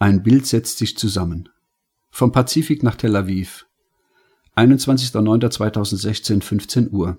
Ein 0.00 0.22
Bild 0.22 0.46
setzt 0.46 0.78
sich 0.78 0.96
zusammen. 0.96 1.48
Vom 2.10 2.30
Pazifik 2.30 2.84
nach 2.84 2.94
Tel 2.94 3.16
Aviv. 3.16 3.66
21.09.2016, 4.54 6.40
15 6.40 6.92
Uhr. 6.92 7.18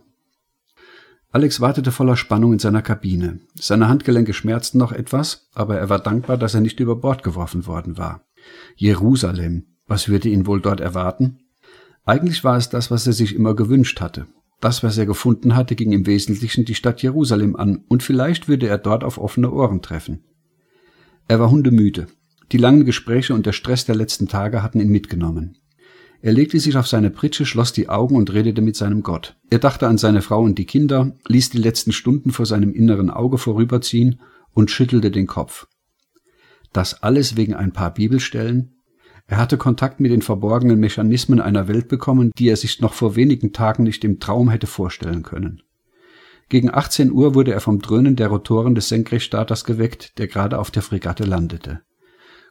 Alex 1.32 1.60
wartete 1.60 1.92
voller 1.92 2.16
Spannung 2.16 2.54
in 2.54 2.60
seiner 2.60 2.82
Kabine. 2.82 3.42
Seine 3.56 3.90
Handgelenke 3.90 4.34
schmerzten 4.34 4.78
noch 4.78 4.94
etwas, 4.94 5.50
aber 5.54 5.78
er 5.78 5.90
war 5.90 6.00
dankbar, 6.00 6.38
dass 6.38 6.54
er 6.54 6.62
nicht 6.62 6.80
über 6.80 6.96
Bord 6.96 7.22
geworfen 7.22 7.68
worden 7.68 7.98
war. 7.98 8.24
Jerusalem. 8.78 9.66
Was 9.86 10.08
würde 10.08 10.30
ihn 10.30 10.48
wohl 10.48 10.62
dort 10.62 10.80
erwarten? 10.80 11.40
Eigentlich 12.06 12.46
war 12.46 12.56
es 12.56 12.70
das, 12.70 12.92
was 12.92 13.06
er 13.06 13.14
sich 13.14 13.36
immer 13.36 13.56
gewünscht 13.56 14.00
hatte. 14.00 14.28
Das, 14.62 14.84
was 14.84 14.98
er 14.98 15.06
gefunden 15.06 15.56
hatte, 15.56 15.76
ging 15.76 15.92
im 15.92 16.06
Wesentlichen 16.06 16.64
die 16.64 16.76
Stadt 16.76 17.02
Jerusalem 17.02 17.58
an, 17.58 17.84
und 17.90 18.04
vielleicht 18.04 18.48
würde 18.48 18.68
er 18.68 18.78
dort 18.78 19.04
auf 19.04 19.18
offene 19.18 19.52
Ohren 19.52 19.82
treffen. 19.82 20.24
Er 21.28 21.40
war 21.40 21.52
hundemüde. 21.52 22.08
Die 22.52 22.58
langen 22.58 22.86
Gespräche 22.86 23.34
und 23.34 23.46
der 23.46 23.52
Stress 23.52 23.86
der 23.86 23.96
letzten 23.96 24.28
Tage 24.28 24.64
hatten 24.64 24.80
ihn 24.80 24.90
mitgenommen. 24.90 25.58
Er 26.22 26.34
legte 26.34 26.60
sich 26.60 26.76
auf 26.76 26.88
seine 26.88 27.12
Pritsche, 27.12 27.46
schloss 27.46 27.72
die 27.72 27.88
Augen 27.88 28.16
und 28.16 28.34
redete 28.34 28.62
mit 28.62 28.76
seinem 28.76 29.04
Gott. 29.04 29.38
Er 29.50 29.60
dachte 29.60 29.88
an 29.88 29.98
seine 29.98 30.22
Frau 30.22 30.42
und 30.42 30.58
die 30.58 30.66
Kinder, 30.66 31.16
ließ 31.28 31.50
die 31.52 31.60
letzten 31.60 31.94
Stunden 31.94 32.32
vor 32.32 32.46
seinem 32.46 32.74
inneren 32.74 33.10
Auge 33.10 33.38
vorüberziehen 33.38 34.20
und 34.54 34.72
schüttelte 34.72 35.12
den 35.12 35.28
Kopf. 35.28 35.68
Das 36.74 37.04
alles 37.04 37.38
wegen 37.38 37.54
ein 37.54 37.72
paar 37.72 37.94
Bibelstellen? 37.94 38.76
Er 39.28 39.38
hatte 39.38 39.58
Kontakt 39.58 40.00
mit 40.00 40.12
den 40.12 40.22
verborgenen 40.22 40.80
Mechanismen 40.80 41.40
einer 41.40 41.68
Welt 41.68 41.88
bekommen, 41.88 42.32
die 42.38 42.50
er 42.50 42.58
sich 42.58 42.82
noch 42.82 42.94
vor 42.94 43.16
wenigen 43.16 43.54
Tagen 43.54 43.84
nicht 43.84 44.04
im 44.04 44.20
Traum 44.20 44.50
hätte 44.50 44.68
vorstellen 44.68 45.24
können. 45.24 45.62
Gegen 46.50 46.74
18 46.74 47.12
Uhr 47.12 47.36
wurde 47.36 47.54
er 47.54 47.60
vom 47.60 47.80
Dröhnen 47.80 48.16
der 48.16 48.28
Rotoren 48.28 48.74
des 48.74 48.90
Senkrechtstarters 48.90 49.64
geweckt, 49.66 50.18
der 50.18 50.28
gerade 50.28 50.58
auf 50.58 50.72
der 50.72 50.82
Fregatte 50.82 51.24
landete. 51.24 51.82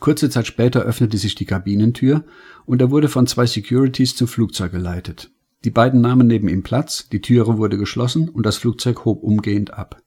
Kurze 0.01 0.31
Zeit 0.31 0.47
später 0.47 0.83
öffnete 0.83 1.19
sich 1.19 1.35
die 1.35 1.45
Kabinentür 1.45 2.25
und 2.67 2.81
er 2.81 2.91
wurde 2.91 3.09
von 3.09 3.27
zwei 3.27 3.47
Securities 3.47 4.15
zum 4.17 4.29
Flugzeug 4.29 4.73
geleitet. 4.73 5.31
Die 5.65 5.71
beiden 5.71 6.01
nahmen 6.01 6.27
neben 6.27 6.49
ihm 6.49 6.63
Platz, 6.63 7.09
die 7.09 7.21
Türe 7.21 7.59
wurde 7.59 7.79
geschlossen 7.79 8.29
und 8.29 8.47
das 8.47 8.57
Flugzeug 8.57 9.05
hob 9.05 9.23
umgehend 9.23 9.75
ab. 9.75 10.01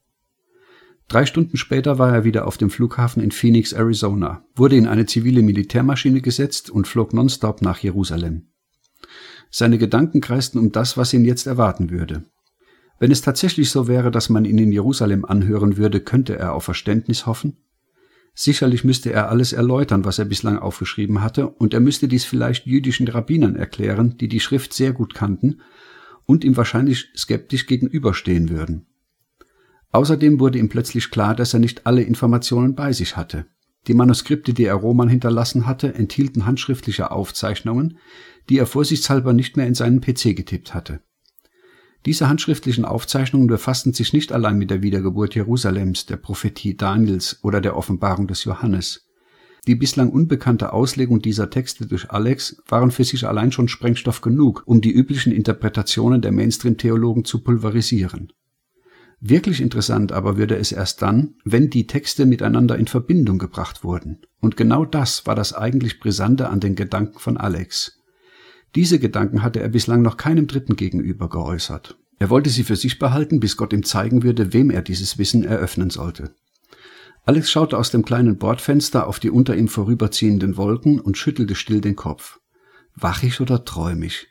Drei 1.09 1.25
Stunden 1.25 1.57
später 1.57 1.99
war 1.99 2.13
er 2.13 2.23
wieder 2.23 2.47
auf 2.47 2.57
dem 2.57 2.69
Flughafen 2.69 3.21
in 3.21 3.31
Phoenix, 3.31 3.73
Arizona, 3.73 4.45
wurde 4.55 4.77
in 4.77 4.88
eine 4.88 5.05
zivile 5.05 5.41
Militärmaschine 5.41 6.21
gesetzt 6.21 6.69
und 6.69 6.88
flog 6.88 7.13
nonstop 7.13 7.61
nach 7.61 7.79
Jerusalem. 7.79 8.47
Seine 9.49 9.77
Gedanken 9.77 10.21
kreisten 10.21 10.57
um 10.57 10.71
das, 10.71 10.95
was 10.95 11.13
ihn 11.13 11.25
jetzt 11.25 11.47
erwarten 11.47 11.89
würde. 11.89 12.23
Wenn 12.97 13.11
es 13.11 13.21
tatsächlich 13.21 13.71
so 13.71 13.89
wäre, 13.89 14.09
dass 14.09 14.29
man 14.29 14.45
ihn 14.45 14.57
in 14.57 14.71
Jerusalem 14.71 15.25
anhören 15.25 15.75
würde, 15.75 15.99
könnte 15.99 16.38
er 16.38 16.53
auf 16.53 16.63
Verständnis 16.63 17.25
hoffen? 17.25 17.57
Sicherlich 18.33 18.83
müsste 18.83 19.11
er 19.11 19.29
alles 19.29 19.53
erläutern, 19.53 20.05
was 20.05 20.19
er 20.19 20.25
bislang 20.25 20.57
aufgeschrieben 20.57 21.21
hatte, 21.21 21.47
und 21.47 21.73
er 21.73 21.79
müsste 21.79 22.07
dies 22.07 22.23
vielleicht 22.23 22.65
jüdischen 22.65 23.07
Rabbinern 23.07 23.55
erklären, 23.55 24.17
die 24.17 24.29
die 24.29 24.39
Schrift 24.39 24.73
sehr 24.73 24.93
gut 24.93 25.13
kannten 25.13 25.61
und 26.25 26.43
ihm 26.43 26.55
wahrscheinlich 26.55 27.09
skeptisch 27.15 27.67
gegenüberstehen 27.67 28.49
würden. 28.49 28.85
Außerdem 29.91 30.39
wurde 30.39 30.59
ihm 30.59 30.69
plötzlich 30.69 31.11
klar, 31.11 31.35
dass 31.35 31.53
er 31.53 31.59
nicht 31.59 31.85
alle 31.85 32.03
Informationen 32.03 32.75
bei 32.75 32.93
sich 32.93 33.17
hatte. 33.17 33.45
Die 33.88 33.93
Manuskripte, 33.93 34.53
die 34.53 34.66
er 34.66 34.75
Roman 34.75 35.09
hinterlassen 35.09 35.66
hatte, 35.66 35.93
enthielten 35.93 36.45
handschriftliche 36.45 37.11
Aufzeichnungen, 37.11 37.97
die 38.49 38.57
er 38.57 38.67
vorsichtshalber 38.67 39.33
nicht 39.33 39.57
mehr 39.57 39.67
in 39.67 39.75
seinen 39.75 39.99
PC 39.99 40.35
getippt 40.35 40.73
hatte. 40.73 41.01
Diese 42.05 42.27
handschriftlichen 42.27 42.83
Aufzeichnungen 42.83 43.47
befassten 43.47 43.94
sich 43.94 44.11
nicht 44.11 44.31
allein 44.31 44.57
mit 44.57 44.71
der 44.71 44.81
Wiedergeburt 44.81 45.35
Jerusalems, 45.35 46.07
der 46.07 46.17
Prophetie 46.17 46.75
Daniels 46.75 47.39
oder 47.44 47.61
der 47.61 47.77
Offenbarung 47.77 48.27
des 48.27 48.44
Johannes. 48.44 49.07
Die 49.67 49.75
bislang 49.75 50.09
unbekannte 50.09 50.73
Auslegung 50.73 51.22
dieser 51.22 51.52
Texte 51.52 51.85
durch 51.85 52.09
Alex 52.09 52.63
waren 52.67 52.89
für 52.89 53.03
sich 53.03 53.27
allein 53.27 53.52
schon 53.52 53.67
Sprengstoff 53.67 54.22
genug, 54.22 54.63
um 54.66 54.81
die 54.81 54.91
üblichen 54.91 55.31
Interpretationen 55.31 56.23
der 56.23 56.31
Mainstream-Theologen 56.31 57.25
zu 57.25 57.44
pulverisieren. 57.44 58.33
Wirklich 59.19 59.62
interessant 59.62 60.12
aber 60.12 60.38
würde 60.38 60.57
es 60.57 60.72
erst 60.72 61.03
dann, 61.03 61.35
wenn 61.45 61.69
die 61.69 61.85
Texte 61.85 62.25
miteinander 62.25 62.75
in 62.79 62.88
Verbindung 62.88 63.38
gebracht 63.38 63.83
wurden. 63.83 64.22
Und 64.39 64.57
genau 64.57 64.83
das 64.83 65.28
war 65.28 65.35
das 65.35 65.53
eigentlich 65.53 66.00
Brisante 66.00 66.50
an 66.50 66.59
den 66.59 66.73
Gedanken 66.73 67.19
von 67.19 67.38
Alex. 67.38 68.00
Diese 68.75 68.99
Gedanken 68.99 69.43
hatte 69.43 69.59
er 69.59 69.69
bislang 69.69 70.01
noch 70.01 70.17
keinem 70.17 70.47
Dritten 70.47 70.75
gegenüber 70.75 71.29
geäußert. 71.29 71.97
Er 72.19 72.29
wollte 72.29 72.49
sie 72.49 72.63
für 72.63 72.75
sich 72.75 72.99
behalten, 72.99 73.39
bis 73.39 73.57
Gott 73.57 73.73
ihm 73.73 73.83
zeigen 73.83 74.23
würde, 74.23 74.53
wem 74.53 74.69
er 74.69 74.81
dieses 74.81 75.17
Wissen 75.17 75.43
eröffnen 75.43 75.89
sollte. 75.89 76.35
Alex 77.25 77.51
schaute 77.51 77.77
aus 77.77 77.91
dem 77.91 78.05
kleinen 78.05 78.37
Bordfenster 78.37 79.07
auf 79.07 79.19
die 79.19 79.29
unter 79.29 79.55
ihm 79.55 79.67
vorüberziehenden 79.67 80.57
Wolken 80.57 80.99
und 80.99 81.17
schüttelte 81.17 81.55
still 81.55 81.81
den 81.81 81.95
Kopf. 81.95 82.39
Wach 82.95 83.23
ich 83.23 83.41
oder 83.41 83.65
träum 83.65 84.03
ich? 84.03 84.27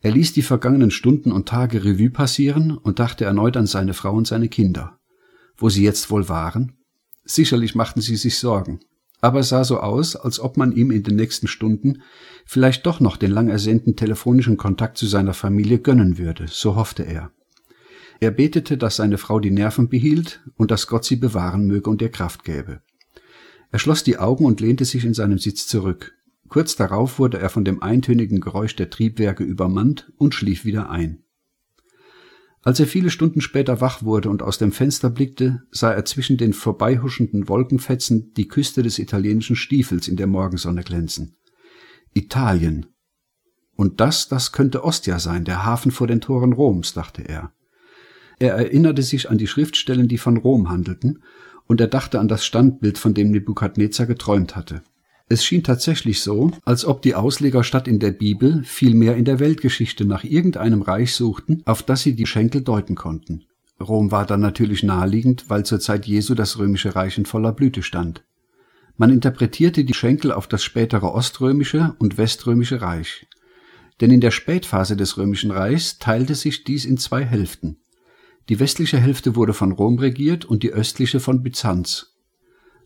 Er 0.00 0.10
ließ 0.10 0.32
die 0.32 0.42
vergangenen 0.42 0.90
Stunden 0.90 1.32
und 1.32 1.48
Tage 1.48 1.84
Revue 1.84 2.10
passieren 2.10 2.76
und 2.76 2.98
dachte 2.98 3.24
erneut 3.24 3.56
an 3.56 3.66
seine 3.66 3.94
Frau 3.94 4.14
und 4.14 4.26
seine 4.26 4.48
Kinder. 4.48 4.98
Wo 5.56 5.68
sie 5.68 5.82
jetzt 5.82 6.10
wohl 6.10 6.28
waren? 6.28 6.72
Sicherlich 7.24 7.74
machten 7.74 8.00
sie 8.00 8.16
sich 8.16 8.38
Sorgen 8.38 8.80
aber 9.24 9.40
es 9.40 9.48
sah 9.48 9.64
so 9.64 9.80
aus, 9.80 10.16
als 10.16 10.38
ob 10.38 10.58
man 10.58 10.70
ihm 10.72 10.90
in 10.90 11.02
den 11.02 11.16
nächsten 11.16 11.46
Stunden 11.46 12.02
vielleicht 12.44 12.84
doch 12.84 13.00
noch 13.00 13.16
den 13.16 13.30
lang 13.30 13.48
ersehnten 13.48 13.96
telefonischen 13.96 14.58
Kontakt 14.58 14.98
zu 14.98 15.06
seiner 15.06 15.32
Familie 15.32 15.78
gönnen 15.78 16.18
würde, 16.18 16.44
so 16.46 16.76
hoffte 16.76 17.04
er. 17.04 17.30
Er 18.20 18.32
betete, 18.32 18.76
dass 18.76 18.96
seine 18.96 19.16
Frau 19.16 19.40
die 19.40 19.50
Nerven 19.50 19.88
behielt 19.88 20.42
und 20.56 20.70
dass 20.70 20.88
Gott 20.88 21.06
sie 21.06 21.16
bewahren 21.16 21.66
möge 21.66 21.88
und 21.88 22.02
ihr 22.02 22.10
Kraft 22.10 22.44
gäbe. 22.44 22.82
Er 23.70 23.78
schloss 23.78 24.04
die 24.04 24.18
Augen 24.18 24.44
und 24.44 24.60
lehnte 24.60 24.84
sich 24.84 25.06
in 25.06 25.14
seinem 25.14 25.38
Sitz 25.38 25.66
zurück. 25.66 26.12
Kurz 26.48 26.76
darauf 26.76 27.18
wurde 27.18 27.38
er 27.38 27.48
von 27.48 27.64
dem 27.64 27.82
eintönigen 27.82 28.40
Geräusch 28.40 28.76
der 28.76 28.90
Triebwerke 28.90 29.42
übermannt 29.42 30.12
und 30.18 30.34
schlief 30.34 30.66
wieder 30.66 30.90
ein. 30.90 31.23
Als 32.64 32.80
er 32.80 32.86
viele 32.86 33.10
Stunden 33.10 33.42
später 33.42 33.82
wach 33.82 34.02
wurde 34.02 34.30
und 34.30 34.42
aus 34.42 34.56
dem 34.56 34.72
Fenster 34.72 35.10
blickte, 35.10 35.62
sah 35.70 35.92
er 35.92 36.06
zwischen 36.06 36.38
den 36.38 36.54
vorbeihuschenden 36.54 37.46
Wolkenfetzen 37.46 38.32
die 38.32 38.48
Küste 38.48 38.82
des 38.82 38.98
italienischen 38.98 39.54
Stiefels 39.54 40.08
in 40.08 40.16
der 40.16 40.26
Morgensonne 40.26 40.82
glänzen. 40.82 41.36
Italien. 42.14 42.86
Und 43.76 44.00
das, 44.00 44.28
das 44.28 44.52
könnte 44.52 44.82
Ostia 44.82 45.18
sein, 45.18 45.44
der 45.44 45.66
Hafen 45.66 45.90
vor 45.90 46.06
den 46.06 46.22
Toren 46.22 46.54
Roms, 46.54 46.94
dachte 46.94 47.22
er. 47.22 47.52
Er 48.38 48.54
erinnerte 48.54 49.02
sich 49.02 49.28
an 49.28 49.36
die 49.36 49.46
Schriftstellen, 49.46 50.08
die 50.08 50.18
von 50.18 50.38
Rom 50.38 50.70
handelten, 50.70 51.22
und 51.66 51.80
er 51.80 51.88
dachte 51.88 52.18
an 52.18 52.28
das 52.28 52.46
Standbild, 52.46 52.96
von 52.96 53.12
dem 53.12 53.30
Nebukadnezar 53.30 54.06
geträumt 54.06 54.56
hatte. 54.56 54.82
Es 55.26 55.42
schien 55.42 55.62
tatsächlich 55.62 56.20
so, 56.20 56.50
als 56.64 56.84
ob 56.84 57.00
die 57.00 57.14
Ausleger 57.14 57.64
statt 57.64 57.88
in 57.88 57.98
der 57.98 58.10
Bibel 58.10 58.62
vielmehr 58.64 59.16
in 59.16 59.24
der 59.24 59.40
Weltgeschichte 59.40 60.04
nach 60.04 60.22
irgendeinem 60.22 60.82
Reich 60.82 61.14
suchten, 61.14 61.62
auf 61.64 61.82
das 61.82 62.02
sie 62.02 62.14
die 62.14 62.26
Schenkel 62.26 62.60
deuten 62.60 62.94
konnten. 62.94 63.44
Rom 63.80 64.10
war 64.10 64.26
dann 64.26 64.40
natürlich 64.40 64.82
naheliegend, 64.82 65.48
weil 65.48 65.64
zur 65.64 65.80
Zeit 65.80 66.06
Jesu 66.06 66.34
das 66.34 66.58
römische 66.58 66.94
Reich 66.94 67.16
in 67.16 67.24
voller 67.24 67.52
Blüte 67.52 67.82
stand. 67.82 68.22
Man 68.96 69.10
interpretierte 69.10 69.84
die 69.84 69.94
Schenkel 69.94 70.30
auf 70.30 70.46
das 70.46 70.62
spätere 70.62 71.14
oströmische 71.14 71.96
und 71.98 72.18
weströmische 72.18 72.82
Reich. 72.82 73.26
Denn 74.00 74.10
in 74.10 74.20
der 74.20 74.30
Spätphase 74.30 74.96
des 74.96 75.16
römischen 75.16 75.50
Reichs 75.50 75.98
teilte 75.98 76.34
sich 76.34 76.64
dies 76.64 76.84
in 76.84 76.98
zwei 76.98 77.24
Hälften. 77.24 77.78
Die 78.50 78.60
westliche 78.60 78.98
Hälfte 78.98 79.36
wurde 79.36 79.54
von 79.54 79.72
Rom 79.72 79.98
regiert 79.98 80.44
und 80.44 80.62
die 80.62 80.72
östliche 80.72 81.18
von 81.18 81.42
Byzanz 81.42 82.13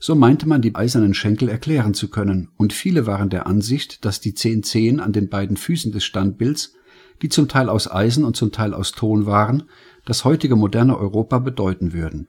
so 0.01 0.15
meinte 0.15 0.47
man 0.47 0.63
die 0.63 0.75
eisernen 0.75 1.15
Schenkel 1.15 1.49
erklären 1.49 1.95
zu 1.95 2.09
können, 2.09 2.51
und 2.57 2.73
viele 2.73 3.07
waren 3.07 3.31
der 3.31 3.47
Ansicht, 3.47 4.05
dass 4.05 4.21
die 4.21 4.35
zehn 4.35 4.63
Zehen 4.63 5.01
an 5.01 5.13
den 5.13 5.29
beiden 5.29 5.57
Füßen 5.57 5.93
des 5.93 6.05
Standbilds, 6.05 6.75
die 7.23 7.29
zum 7.29 7.49
Teil 7.49 7.69
aus 7.69 7.91
Eisen 7.91 8.25
und 8.25 8.37
zum 8.37 8.53
Teil 8.53 8.75
aus 8.75 8.93
Ton 8.93 9.27
waren, 9.27 9.65
das 10.05 10.25
heutige 10.25 10.57
moderne 10.57 10.97
Europa 10.97 11.39
bedeuten 11.39 11.93
würden. 11.93 12.29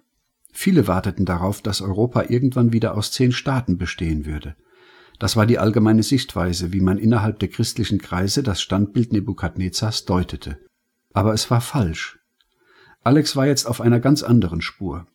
Viele 0.51 0.87
warteten 0.87 1.25
darauf, 1.25 1.61
dass 1.61 1.81
Europa 1.81 2.23
irgendwann 2.27 2.73
wieder 2.73 2.97
aus 2.97 3.11
zehn 3.11 3.31
Staaten 3.31 3.77
bestehen 3.77 4.25
würde. 4.25 4.55
Das 5.19 5.35
war 5.35 5.45
die 5.45 5.59
allgemeine 5.59 6.01
Sichtweise, 6.01 6.73
wie 6.73 6.81
man 6.81 6.97
innerhalb 6.97 7.39
der 7.39 7.49
christlichen 7.49 7.99
Kreise 7.99 8.41
das 8.41 8.61
Standbild 8.61 9.13
Nebukadnezars 9.13 10.05
deutete. 10.05 10.57
Aber 11.13 11.33
es 11.33 11.51
war 11.51 11.61
falsch. 11.61 12.19
Alex 13.03 13.35
war 13.35 13.45
jetzt 13.45 13.65
auf 13.65 13.81
einer 13.81 13.99
ganz 13.99 14.23
anderen 14.23 14.61
Spur. 14.61 15.07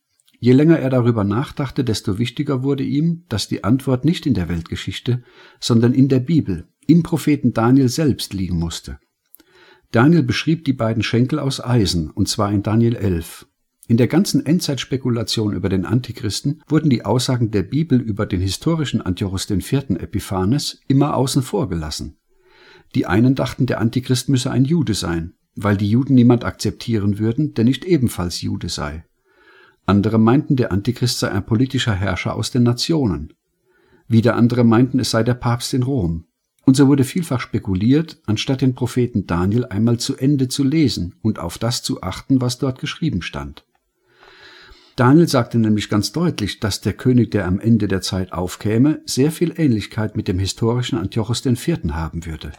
Je 0.44 0.52
länger 0.52 0.79
er 0.79 0.91
darüber 0.91 1.25
nachdachte, 1.25 1.85
desto 1.85 2.19
wichtiger 2.19 2.62
wurde 2.62 2.82
ihm, 2.85 3.25
dass 3.31 3.49
die 3.49 3.64
Antwort 3.64 4.05
nicht 4.05 4.26
in 4.26 4.35
der 4.35 4.50
Weltgeschichte, 4.50 5.23
sondern 5.58 5.94
in 5.94 6.11
der 6.11 6.20
Bibel, 6.20 6.69
im 6.87 7.02
Propheten 7.02 7.55
Daniel 7.55 7.88
selbst 7.88 8.35
liegen 8.35 8.58
musste. 8.58 8.99
Daniel 9.91 10.23
beschrieb 10.23 10.67
die 10.67 10.75
beiden 10.75 11.02
Schenkel 11.02 11.38
aus 11.38 11.64
Eisen, 11.64 12.11
und 12.11 12.29
zwar 12.29 12.52
in 12.52 12.62
Daniel 12.62 12.94
11. 12.94 13.46
In 13.88 13.96
der 13.96 14.06
ganzen 14.06 14.44
Endzeitspekulation 14.44 15.55
über 15.55 15.70
den 15.70 15.87
Antichristen 15.87 16.61
wurden 16.69 16.91
die 16.91 17.06
Aussagen 17.06 17.50
der 17.50 17.62
Bibel 17.62 17.99
über 17.99 18.26
den 18.26 18.43
historischen 18.43 19.00
Antiochus 19.00 19.49
IV. 19.49 19.73
Epiphanes 19.99 20.82
immer 20.88 21.17
außen 21.17 21.41
vor 21.41 21.70
gelassen. 21.70 22.19
Die 22.94 23.06
einen 23.06 23.35
dachten, 23.35 23.64
der 23.64 23.81
Antichrist 23.81 24.29
müsse 24.29 24.50
ein 24.50 24.67
Jude 24.67 24.93
sein, 24.93 25.32
weil 25.55 25.79
die 25.79 25.88
Juden 25.88 26.12
niemand 26.12 26.44
akzeptieren 26.44 27.19
würden, 27.19 27.55
der 27.55 27.64
nicht 27.64 27.87
ebenfalls 27.87 28.43
Jude 28.43 28.69
sei. 28.69 29.06
Andere 29.87 30.19
meinten, 30.19 30.57
der 30.57 30.73
Antichrist 30.73 31.19
sei 31.19 31.31
ein 31.31 31.45
politischer 31.45 31.95
Herrscher 31.95 32.35
aus 32.35 32.51
den 32.51 32.63
Nationen. 32.63 33.35
Wieder 34.09 34.37
andere 34.37 34.65
meinten, 34.65 34.99
es 34.99 35.11
sei 35.11 35.23
der 35.23 35.35
Papst 35.35 35.75
in 35.75 35.83
Rom. 35.83 36.25
Und 36.65 36.77
so 36.77 36.89
wurde 36.89 37.05
vielfach 37.05 37.41
spekuliert, 37.41 38.23
anstatt 38.25 38.63
den 38.63 38.75
Propheten 38.75 39.27
Daniel 39.27 39.67
einmal 39.67 39.99
zu 39.99 40.17
Ende 40.17 40.49
zu 40.49 40.65
lesen 40.65 41.15
und 41.21 41.39
auf 41.39 41.59
das 41.59 41.83
zu 41.83 42.03
achten, 42.03 42.41
was 42.41 42.59
dort 42.59 42.79
geschrieben 42.79 43.21
stand. 43.21 43.65
Daniel 44.97 45.29
sagte 45.29 45.59
nämlich 45.59 45.89
ganz 45.89 46.13
deutlich, 46.13 46.61
dass 46.61 46.81
der 46.81 46.93
König, 46.93 47.33
der 47.33 47.47
am 47.47 47.59
Ende 47.59 47.89
der 47.89 48.01
Zeit 48.01 48.33
aufkäme, 48.33 49.01
sehr 49.05 49.33
viel 49.33 49.53
Ähnlichkeit 49.57 50.17
mit 50.17 50.29
dem 50.29 50.39
historischen 50.39 50.99
Antiochus 50.99 51.45
IV. 51.45 51.91
haben 51.91 52.25
würde. 52.25 52.53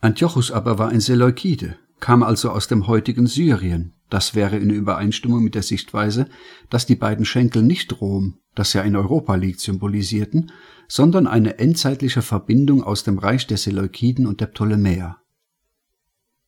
Antiochus 0.00 0.50
aber 0.50 0.78
war 0.78 0.88
ein 0.88 1.00
Seleukide, 1.00 1.76
kam 2.00 2.22
also 2.22 2.50
aus 2.50 2.66
dem 2.66 2.86
heutigen 2.86 3.26
Syrien. 3.26 3.94
Das 4.08 4.34
wäre 4.34 4.56
in 4.56 4.70
Übereinstimmung 4.70 5.44
mit 5.44 5.54
der 5.54 5.62
Sichtweise, 5.62 6.26
dass 6.68 6.86
die 6.86 6.96
beiden 6.96 7.24
Schenkel 7.24 7.62
nicht 7.62 8.00
Rom, 8.00 8.38
das 8.54 8.72
ja 8.72 8.82
in 8.82 8.96
Europa 8.96 9.36
liegt, 9.36 9.60
symbolisierten, 9.60 10.50
sondern 10.88 11.28
eine 11.28 11.58
endzeitliche 11.58 12.22
Verbindung 12.22 12.82
aus 12.82 13.04
dem 13.04 13.18
Reich 13.18 13.46
der 13.46 13.56
Seleukiden 13.56 14.26
und 14.26 14.40
der 14.40 14.46
Ptolemäer. 14.46 15.18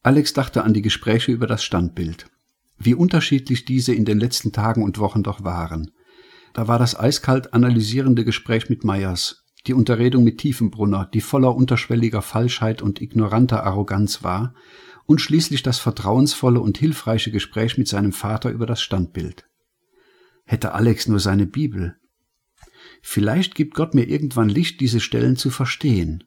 Alex 0.02 0.32
dachte 0.32 0.64
an 0.64 0.75
die 0.75 0.82
Gespräche 0.82 1.31
über 1.31 1.46
das 1.46 1.62
Standbild. 1.62 2.26
Wie 2.76 2.94
unterschiedlich 2.94 3.64
diese 3.64 3.94
in 3.94 4.05
den 4.05 4.19
letzten 4.19 4.50
Tagen 4.50 4.82
und 4.82 4.98
Wochen 4.98 5.22
doch 5.22 5.44
waren. 5.44 5.93
Da 6.55 6.66
war 6.66 6.81
das 6.81 6.98
eiskalt 6.98 7.55
analysierende 7.55 8.25
Gespräch 8.25 8.69
mit 8.69 8.82
Meyers, 8.82 9.44
die 9.69 9.75
Unterredung 9.75 10.25
mit 10.25 10.38
Tiefenbrunner, 10.38 11.08
die 11.14 11.20
voller 11.20 11.55
unterschwelliger 11.55 12.20
Falschheit 12.20 12.82
und 12.82 13.00
ignoranter 13.00 13.64
Arroganz 13.64 14.25
war, 14.25 14.55
und 15.06 15.20
schließlich 15.20 15.62
das 15.62 15.78
vertrauensvolle 15.78 16.60
und 16.60 16.78
hilfreiche 16.78 17.31
Gespräch 17.31 17.78
mit 17.78 17.88
seinem 17.88 18.12
Vater 18.12 18.50
über 18.50 18.66
das 18.66 18.82
Standbild. 18.82 19.46
Hätte 20.44 20.72
Alex 20.72 21.08
nur 21.08 21.20
seine 21.20 21.46
Bibel. 21.46 21.96
Vielleicht 23.02 23.54
gibt 23.54 23.75
Gott 23.75 23.94
mir 23.94 24.08
irgendwann 24.08 24.49
Licht, 24.49 24.81
diese 24.81 25.00
Stellen 25.00 25.37
zu 25.37 25.50
verstehen. 25.50 26.25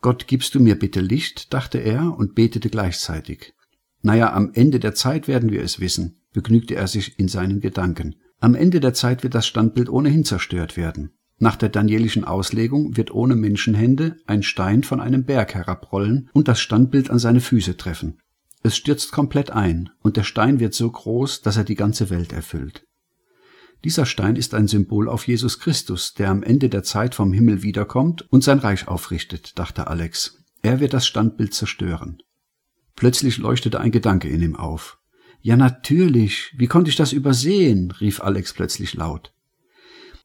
Gott, 0.00 0.26
gibst 0.26 0.54
du 0.54 0.60
mir 0.60 0.78
bitte 0.78 1.00
Licht, 1.00 1.52
dachte 1.52 1.78
er 1.78 2.16
und 2.16 2.34
betete 2.34 2.70
gleichzeitig. 2.70 3.54
Naja, 4.00 4.32
am 4.32 4.52
Ende 4.54 4.78
der 4.78 4.94
Zeit 4.94 5.26
werden 5.26 5.50
wir 5.50 5.62
es 5.62 5.80
wissen, 5.80 6.20
begnügte 6.32 6.76
er 6.76 6.86
sich 6.86 7.18
in 7.18 7.28
seinen 7.28 7.60
Gedanken. 7.60 8.14
Am 8.38 8.54
Ende 8.54 8.78
der 8.78 8.94
Zeit 8.94 9.24
wird 9.24 9.34
das 9.34 9.46
Standbild 9.46 9.88
ohnehin 9.88 10.24
zerstört 10.24 10.76
werden. 10.76 11.17
Nach 11.38 11.56
der 11.56 11.68
danielischen 11.68 12.24
Auslegung 12.24 12.96
wird 12.96 13.12
ohne 13.12 13.36
Menschenhände 13.36 14.16
ein 14.26 14.42
Stein 14.42 14.82
von 14.82 15.00
einem 15.00 15.24
Berg 15.24 15.54
herabrollen 15.54 16.28
und 16.32 16.48
das 16.48 16.60
Standbild 16.60 17.10
an 17.10 17.18
seine 17.18 17.40
Füße 17.40 17.76
treffen. 17.76 18.18
Es 18.62 18.76
stürzt 18.76 19.12
komplett 19.12 19.50
ein, 19.50 19.90
und 20.02 20.16
der 20.16 20.24
Stein 20.24 20.58
wird 20.58 20.74
so 20.74 20.90
groß, 20.90 21.42
dass 21.42 21.56
er 21.56 21.64
die 21.64 21.76
ganze 21.76 22.10
Welt 22.10 22.32
erfüllt. 22.32 22.84
Dieser 23.84 24.06
Stein 24.06 24.34
ist 24.34 24.54
ein 24.54 24.66
Symbol 24.66 25.08
auf 25.08 25.28
Jesus 25.28 25.60
Christus, 25.60 26.14
der 26.14 26.30
am 26.30 26.42
Ende 26.42 26.68
der 26.68 26.82
Zeit 26.82 27.14
vom 27.14 27.32
Himmel 27.32 27.62
wiederkommt 27.62 28.26
und 28.32 28.42
sein 28.42 28.58
Reich 28.58 28.88
aufrichtet, 28.88 29.56
dachte 29.56 29.86
Alex. 29.86 30.42
Er 30.62 30.80
wird 30.80 30.92
das 30.92 31.06
Standbild 31.06 31.54
zerstören. 31.54 32.18
Plötzlich 32.96 33.38
leuchtete 33.38 33.78
ein 33.78 33.92
Gedanke 33.92 34.28
in 34.28 34.42
ihm 34.42 34.56
auf. 34.56 34.98
Ja, 35.40 35.56
natürlich. 35.56 36.52
Wie 36.56 36.66
konnte 36.66 36.90
ich 36.90 36.96
das 36.96 37.12
übersehen? 37.12 37.92
rief 37.92 38.20
Alex 38.20 38.52
plötzlich 38.52 38.94
laut. 38.94 39.32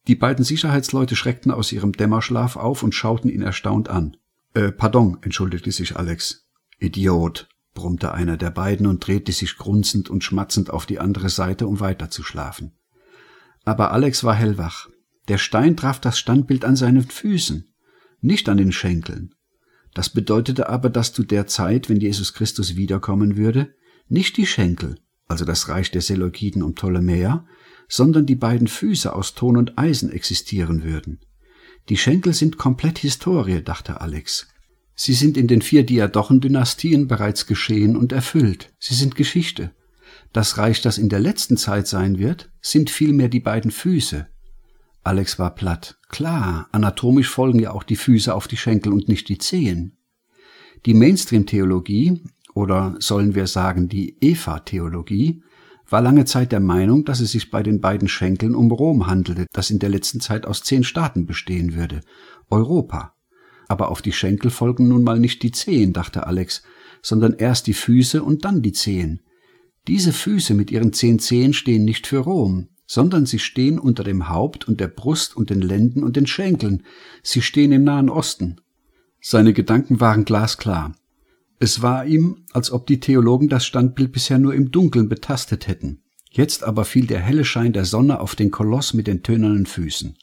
Die 0.08 0.16
beiden 0.16 0.44
Sicherheitsleute 0.44 1.16
schreckten 1.16 1.52
aus 1.52 1.72
ihrem 1.72 1.94
Dämmerschlaf 1.94 2.58
auf 2.58 2.84
und 2.84 2.94
schauten 2.94 3.30
ihn 3.30 3.42
erstaunt 3.42 3.90
an. 3.90 4.18
Äh, 4.54 4.72
pardon, 4.72 5.18
entschuldigte 5.22 5.72
sich 5.72 5.96
Alex. 5.96 6.48
Idiot, 6.80 7.48
brummte 7.74 8.14
einer 8.14 8.38
der 8.38 8.52
beiden 8.52 8.86
und 8.86 9.06
drehte 9.06 9.32
sich 9.32 9.58
grunzend 9.58 10.10
und 10.10 10.24
schmatzend 10.24 10.70
auf 10.70 10.86
die 10.86 11.00
andere 11.00 11.30
Seite, 11.30 11.68
um 11.68 11.80
weiterzuschlafen. 11.80 12.74
Aber 13.64 13.92
Alex 13.92 14.24
war 14.24 14.36
hellwach. 14.36 14.90
Der 15.30 15.38
Stein 15.38 15.78
traf 15.78 16.02
das 16.02 16.20
Standbild 16.20 16.66
an 16.66 16.76
seinen 16.76 17.04
Füßen, 17.04 17.74
nicht 18.20 18.50
an 18.50 18.58
den 18.58 18.74
Schenkeln. 18.74 19.34
Das 19.94 20.10
bedeutete 20.10 20.70
aber, 20.70 20.90
dass 20.90 21.14
zu 21.14 21.24
der 21.24 21.48
Zeit, 21.48 21.88
wenn 21.88 22.02
Jesus 22.02 22.34
Christus 22.34 22.76
wiederkommen 22.76 23.38
würde, 23.38 23.74
nicht 24.10 24.36
die 24.38 24.46
Schenkel, 24.46 25.00
also 25.28 25.46
das 25.46 25.70
Reich 25.70 25.92
der 25.92 26.02
Seleukiden 26.02 26.62
und 26.62 26.76
Ptolemäer, 26.76 27.46
sondern 27.88 28.26
die 28.26 28.36
beiden 28.36 28.68
Füße 28.68 29.14
aus 29.14 29.36
Ton 29.36 29.58
und 29.58 29.78
Eisen 29.78 30.12
existieren 30.12 30.84
würden. 30.84 31.20
Die 31.90 31.98
Schenkel 31.98 32.34
sind 32.34 32.58
komplett 32.58 33.00
Historie, 33.00 33.62
dachte 33.62 34.02
Alex. 34.02 34.48
Sie 34.96 35.14
sind 35.14 35.38
in 35.38 35.48
den 35.48 35.62
vier 35.62 35.86
Diadochen-Dynastien 35.86 37.08
bereits 37.08 37.46
geschehen 37.46 37.98
und 37.98 38.12
erfüllt. 38.12 38.74
Sie 38.80 38.94
sind 38.94 39.16
Geschichte. 39.16 39.72
Das 40.32 40.58
Reich, 40.58 40.82
das 40.82 40.98
in 40.98 41.10
der 41.10 41.20
letzten 41.20 41.58
Zeit 41.58 41.88
sein 41.88 42.18
wird, 42.18 42.52
sind 42.62 42.90
vielmehr 42.90 43.30
die 43.30 43.40
beiden 43.40 43.72
Füße. 43.72 44.28
Alex 45.04 45.38
war 45.38 45.54
platt. 45.54 45.98
Klar, 46.10 46.70
anatomisch 46.72 47.30
folgen 47.30 47.60
ja 47.60 47.72
auch 47.72 47.84
die 47.84 47.96
Füße 47.96 48.34
auf 48.34 48.48
die 48.48 48.58
Schenkel 48.58 48.94
und 48.94 49.10
nicht 49.10 49.28
die 49.30 49.38
Zehen. 49.38 49.98
Die 50.86 50.94
Mainstream-Theologie, 50.94 52.24
oder 52.54 52.96
sollen 53.00 53.36
wir 53.36 53.48
sagen 53.48 53.90
die 53.90 54.18
Eva-Theologie, 54.22 55.44
war 55.94 56.02
lange 56.02 56.26
Zeit 56.26 56.52
der 56.52 56.60
Meinung, 56.60 57.06
dass 57.06 57.20
es 57.20 57.34
sich 57.34 57.52
bei 57.52 57.62
den 57.62 57.80
beiden 57.80 58.08
Schenkeln 58.08 58.56
um 58.56 58.72
Rom 58.72 59.06
handelte, 59.06 59.46
das 59.54 59.70
in 59.70 59.78
der 59.78 59.90
letzten 59.90 60.20
Zeit 60.22 60.48
aus 60.48 60.64
zehn 60.64 60.84
Staaten 60.84 61.28
bestehen 61.28 61.76
würde. 61.76 62.02
Europa. 62.50 63.14
Aber 63.68 63.92
auf 63.92 64.02
die 64.02 64.12
Schenkel 64.12 64.50
folgen 64.50 64.88
nun 64.88 65.04
mal 65.04 65.20
nicht 65.20 65.44
die 65.44 65.52
Zehen, 65.52 65.94
dachte 65.94 66.26
Alex, 66.26 66.64
sondern 67.04 67.34
erst 67.34 67.68
die 67.68 67.76
Füße 67.76 68.24
und 68.24 68.44
dann 68.44 68.64
die 68.64 68.72
Zehen. 68.72 69.22
Diese 69.88 70.14
Füße 70.14 70.56
mit 70.56 70.72
ihren 70.72 70.94
zehn 70.94 71.20
Zehen 71.20 71.54
stehen 71.54 71.86
nicht 71.86 72.08
für 72.08 72.22
Rom, 72.22 72.70
sondern 72.88 73.28
sie 73.28 73.38
stehen 73.38 73.78
unter 73.78 74.04
dem 74.04 74.30
Haupt 74.30 74.68
und 74.68 74.80
der 74.80 74.88
Brust 74.88 75.38
und 75.38 75.52
den 75.52 75.62
Lenden 75.62 76.04
und 76.04 76.16
den 76.16 76.26
Schenkeln. 76.26 76.82
Sie 77.22 77.44
stehen 77.44 77.72
im 77.72 77.84
Nahen 77.84 78.10
Osten. 78.10 78.60
Seine 79.22 79.54
Gedanken 79.54 80.00
waren 80.00 80.26
glasklar. 80.26 80.96
Es 81.64 81.82
war 81.82 82.06
ihm, 82.06 82.44
als 82.52 82.72
ob 82.72 82.88
die 82.88 83.00
Theologen 83.00 83.48
das 83.48 83.66
Standbild 83.66 84.12
bisher 84.12 84.38
nur 84.38 84.54
im 84.54 84.72
Dunkeln 84.72 85.08
betastet 85.08 85.66
hätten. 85.66 86.04
Jetzt 86.30 86.62
aber 86.62 86.84
fiel 86.84 87.08
der 87.08 87.22
helle 87.22 87.46
Schein 87.46 87.72
der 87.72 87.86
Sonne 87.86 88.20
auf 88.20 88.36
den 88.36 88.52
Koloss 88.52 88.94
mit 88.94 89.08
den 89.08 89.24
tönernen 89.24 89.66
Füßen. 89.66 90.18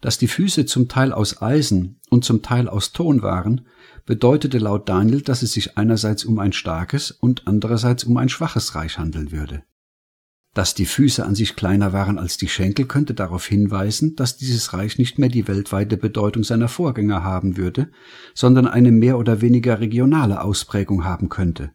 Dass 0.00 0.16
die 0.16 0.28
Füße 0.28 0.64
zum 0.64 0.88
Teil 0.88 1.12
aus 1.12 1.42
Eisen 1.42 2.00
und 2.08 2.24
zum 2.24 2.40
Teil 2.40 2.70
aus 2.70 2.92
Ton 2.92 3.20
waren, 3.20 3.66
bedeutete 4.06 4.56
laut 4.56 4.88
Daniel, 4.88 5.20
dass 5.20 5.42
es 5.42 5.52
sich 5.52 5.76
einerseits 5.76 6.24
um 6.24 6.38
ein 6.38 6.54
starkes 6.54 7.10
und 7.10 7.46
andererseits 7.46 8.04
um 8.04 8.16
ein 8.16 8.30
schwaches 8.30 8.74
Reich 8.74 8.96
handeln 8.96 9.32
würde. 9.32 9.62
Dass 10.56 10.72
die 10.72 10.86
Füße 10.86 11.22
an 11.22 11.34
sich 11.34 11.54
kleiner 11.54 11.92
waren 11.92 12.18
als 12.18 12.38
die 12.38 12.48
Schenkel, 12.48 12.86
könnte 12.86 13.12
darauf 13.12 13.46
hinweisen, 13.46 14.16
dass 14.16 14.38
dieses 14.38 14.72
Reich 14.72 14.96
nicht 14.96 15.18
mehr 15.18 15.28
die 15.28 15.48
weltweite 15.48 15.98
Bedeutung 15.98 16.44
seiner 16.44 16.68
Vorgänger 16.68 17.22
haben 17.22 17.58
würde, 17.58 17.90
sondern 18.32 18.66
eine 18.66 18.90
mehr 18.90 19.18
oder 19.18 19.42
weniger 19.42 19.80
regionale 19.80 20.40
Ausprägung 20.40 21.04
haben 21.04 21.28
könnte. 21.28 21.72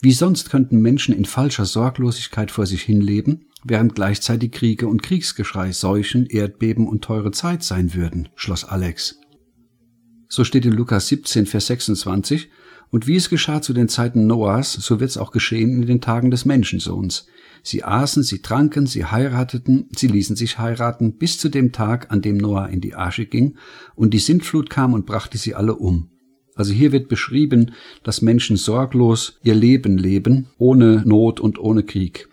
Wie 0.00 0.12
sonst 0.12 0.48
könnten 0.48 0.80
Menschen 0.80 1.14
in 1.14 1.26
falscher 1.26 1.66
Sorglosigkeit 1.66 2.50
vor 2.50 2.64
sich 2.64 2.80
hinleben, 2.80 3.44
während 3.62 3.94
gleichzeitig 3.94 4.52
Kriege 4.52 4.88
und 4.88 5.02
Kriegsgeschrei, 5.02 5.72
Seuchen, 5.72 6.24
Erdbeben 6.24 6.88
und 6.88 7.04
teure 7.04 7.30
Zeit 7.30 7.62
sein 7.62 7.92
würden, 7.92 8.30
schloss 8.36 8.64
Alex. 8.64 9.20
So 10.28 10.44
steht 10.44 10.64
in 10.64 10.72
Lukas 10.72 11.08
17, 11.08 11.44
Vers 11.44 11.66
26, 11.66 12.48
und 12.94 13.08
wie 13.08 13.16
es 13.16 13.28
geschah 13.28 13.60
zu 13.60 13.72
den 13.72 13.88
Zeiten 13.88 14.28
Noahs, 14.28 14.72
so 14.72 15.00
wird 15.00 15.10
es 15.10 15.18
auch 15.18 15.32
geschehen 15.32 15.82
in 15.82 15.84
den 15.84 16.00
Tagen 16.00 16.30
des 16.30 16.44
Menschensohns. 16.44 17.26
Sie 17.64 17.82
aßen, 17.82 18.22
sie 18.22 18.40
tranken, 18.40 18.86
sie 18.86 19.04
heirateten, 19.04 19.88
sie 19.96 20.06
ließen 20.06 20.36
sich 20.36 20.60
heiraten, 20.60 21.16
bis 21.16 21.36
zu 21.36 21.48
dem 21.48 21.72
Tag, 21.72 22.12
an 22.12 22.22
dem 22.22 22.36
Noah 22.36 22.68
in 22.68 22.80
die 22.80 22.94
Arche 22.94 23.26
ging, 23.26 23.56
und 23.96 24.14
die 24.14 24.20
Sintflut 24.20 24.70
kam 24.70 24.92
und 24.92 25.06
brachte 25.06 25.38
sie 25.38 25.56
alle 25.56 25.74
um. 25.74 26.10
Also 26.54 26.72
hier 26.72 26.92
wird 26.92 27.08
beschrieben, 27.08 27.72
dass 28.04 28.22
Menschen 28.22 28.56
sorglos 28.56 29.40
ihr 29.42 29.56
Leben 29.56 29.98
leben, 29.98 30.50
ohne 30.56 31.02
Not 31.04 31.40
und 31.40 31.58
ohne 31.58 31.82
Krieg. 31.82 32.28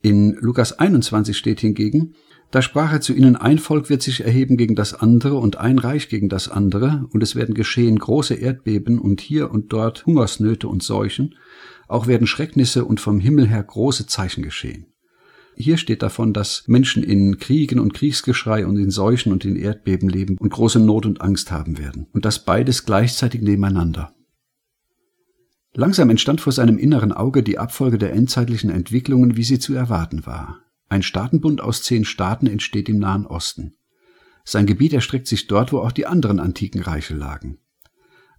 In 0.00 0.38
Lukas 0.40 0.78
21 0.78 1.36
steht 1.36 1.60
hingegen, 1.60 2.14
da 2.50 2.62
sprach 2.62 2.92
er 2.92 3.00
zu 3.00 3.12
ihnen, 3.12 3.36
ein 3.36 3.58
Volk 3.58 3.90
wird 3.90 4.02
sich 4.02 4.24
erheben 4.24 4.56
gegen 4.56 4.74
das 4.74 4.94
andere 4.94 5.34
und 5.36 5.56
ein 5.56 5.78
Reich 5.78 6.08
gegen 6.08 6.28
das 6.28 6.48
andere, 6.48 7.06
und 7.10 7.22
es 7.22 7.36
werden 7.36 7.54
geschehen 7.54 7.98
große 7.98 8.34
Erdbeben 8.34 8.98
und 8.98 9.20
hier 9.20 9.50
und 9.50 9.72
dort 9.72 10.06
Hungersnöte 10.06 10.68
und 10.68 10.82
Seuchen, 10.82 11.34
auch 11.88 12.06
werden 12.06 12.26
Schrecknisse 12.26 12.84
und 12.84 13.00
vom 13.00 13.20
Himmel 13.20 13.48
her 13.48 13.62
große 13.62 14.06
Zeichen 14.06 14.42
geschehen. 14.42 14.86
Hier 15.60 15.76
steht 15.76 16.02
davon, 16.02 16.32
dass 16.32 16.64
Menschen 16.68 17.02
in 17.02 17.38
Kriegen 17.38 17.80
und 17.80 17.92
Kriegsgeschrei 17.92 18.64
und 18.64 18.76
in 18.76 18.90
Seuchen 18.90 19.32
und 19.32 19.44
in 19.44 19.56
Erdbeben 19.56 20.08
leben 20.08 20.38
und 20.38 20.50
große 20.50 20.78
Not 20.78 21.04
und 21.04 21.20
Angst 21.20 21.50
haben 21.50 21.78
werden. 21.78 22.06
Und 22.12 22.24
das 22.24 22.44
beides 22.44 22.86
gleichzeitig 22.86 23.42
nebeneinander. 23.42 24.14
Langsam 25.74 26.10
entstand 26.10 26.40
vor 26.40 26.52
seinem 26.52 26.78
inneren 26.78 27.12
Auge 27.12 27.42
die 27.42 27.58
Abfolge 27.58 27.98
der 27.98 28.12
endzeitlichen 28.12 28.70
Entwicklungen, 28.70 29.36
wie 29.36 29.42
sie 29.42 29.58
zu 29.58 29.74
erwarten 29.74 30.26
war. 30.26 30.60
Ein 30.88 31.02
Staatenbund 31.02 31.60
aus 31.60 31.82
zehn 31.82 32.04
Staaten 32.04 32.46
entsteht 32.46 32.88
im 32.88 32.98
Nahen 32.98 33.26
Osten. 33.26 33.76
Sein 34.44 34.66
Gebiet 34.66 34.92
erstreckt 34.92 35.26
sich 35.26 35.46
dort, 35.46 35.72
wo 35.72 35.80
auch 35.80 35.92
die 35.92 36.06
anderen 36.06 36.40
antiken 36.40 36.82
Reiche 36.82 37.14
lagen. 37.14 37.58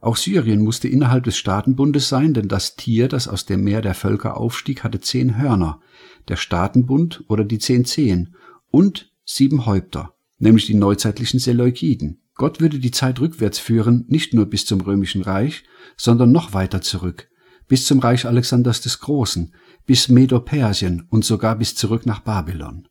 Auch 0.01 0.15
Syrien 0.15 0.62
musste 0.62 0.88
innerhalb 0.88 1.25
des 1.25 1.38
Staatenbundes 1.38 2.10
sein, 2.10 2.34
denn 2.34 2.48
das 2.48 2.75
Tier, 2.75 3.10
das 3.10 3.27
aus 3.27 3.46
dem 3.46 3.63
Meer 3.63 3.82
der 3.82 3.94
Völker 3.94 4.38
aufstieg, 4.38 4.84
hatte 4.84 5.01
zehn 5.01 5.38
Hörner, 5.38 5.82
der 6.29 6.38
Staatenbund 6.38 7.25
oder 7.27 7.44
die 7.44 7.60
zehn 7.60 7.86
Zehen 7.86 8.36
und 8.72 9.12
sieben 9.25 9.65
Häupter. 9.65 10.15
nämlich 10.39 10.65
die 10.65 10.74
neuzeitlichen 10.74 11.39
Seleukiden. 11.39 12.22
Gott 12.36 12.62
würde 12.62 12.79
die 12.79 12.91
Zeit 12.91 13.20
rückwärts 13.20 13.60
führen, 13.60 14.06
nicht 14.08 14.34
nur 14.34 14.46
bis 14.46 14.65
zum 14.65 14.79
römischen 14.82 15.22
Reich, 15.22 15.65
sondern 15.98 16.32
noch 16.32 16.53
weiter 16.53 16.82
zurück, 16.82 17.29
bis 17.68 17.86
zum 17.86 18.00
Reich 18.00 18.25
Alexanders 18.25 18.82
des 18.82 19.01
Großen, 19.01 19.53
bis 19.89 20.08
Medo-Persien 20.08 21.08
und 21.10 21.25
sogar 21.25 21.55
bis 21.55 21.74
zurück 21.74 22.05
nach 22.05 22.19
Babylon. 22.19 22.88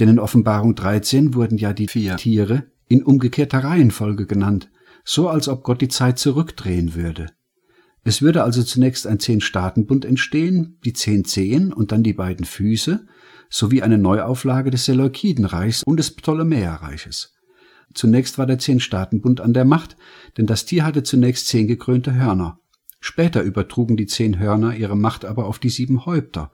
Denn 0.00 0.08
in 0.08 0.18
Offenbarung 0.18 0.74
13 0.74 1.34
wurden 1.34 1.58
ja 1.58 1.72
die 1.72 1.86
vier 1.86 2.16
Tiere 2.16 2.64
in 2.88 3.04
umgekehrter 3.04 3.62
Reihenfolge 3.62 4.26
genannt, 4.26 4.68
so 5.04 5.28
als 5.28 5.46
ob 5.46 5.62
Gott 5.62 5.80
die 5.80 5.86
Zeit 5.86 6.18
zurückdrehen 6.18 6.96
würde. 6.96 7.26
Es 8.02 8.20
würde 8.20 8.42
also 8.42 8.64
zunächst 8.64 9.06
ein 9.06 9.20
Zehn-Staaten-Bund 9.20 10.04
entstehen, 10.04 10.80
die 10.84 10.92
zehn 10.92 11.24
Zehen 11.24 11.72
und 11.72 11.92
dann 11.92 12.02
die 12.02 12.14
beiden 12.14 12.46
Füße, 12.46 13.06
sowie 13.48 13.82
eine 13.82 13.98
Neuauflage 13.98 14.72
des 14.72 14.86
Seleukidenreichs 14.86 15.84
und 15.84 15.98
des 15.98 16.16
Ptolemäerreiches. 16.16 17.32
Zunächst 17.94 18.38
war 18.38 18.46
der 18.46 18.58
Zehn-Staaten-Bund 18.58 19.40
an 19.40 19.52
der 19.52 19.66
Macht, 19.66 19.96
denn 20.36 20.46
das 20.46 20.64
Tier 20.64 20.84
hatte 20.84 21.04
zunächst 21.04 21.46
zehn 21.46 21.68
gekrönte 21.68 22.12
Hörner. 22.12 22.58
Später 23.06 23.42
übertrugen 23.42 23.98
die 23.98 24.06
zehn 24.06 24.38
Hörner 24.38 24.74
ihre 24.76 24.96
Macht 24.96 25.26
aber 25.26 25.44
auf 25.44 25.58
die 25.58 25.68
sieben 25.68 26.06
Häupter, 26.06 26.50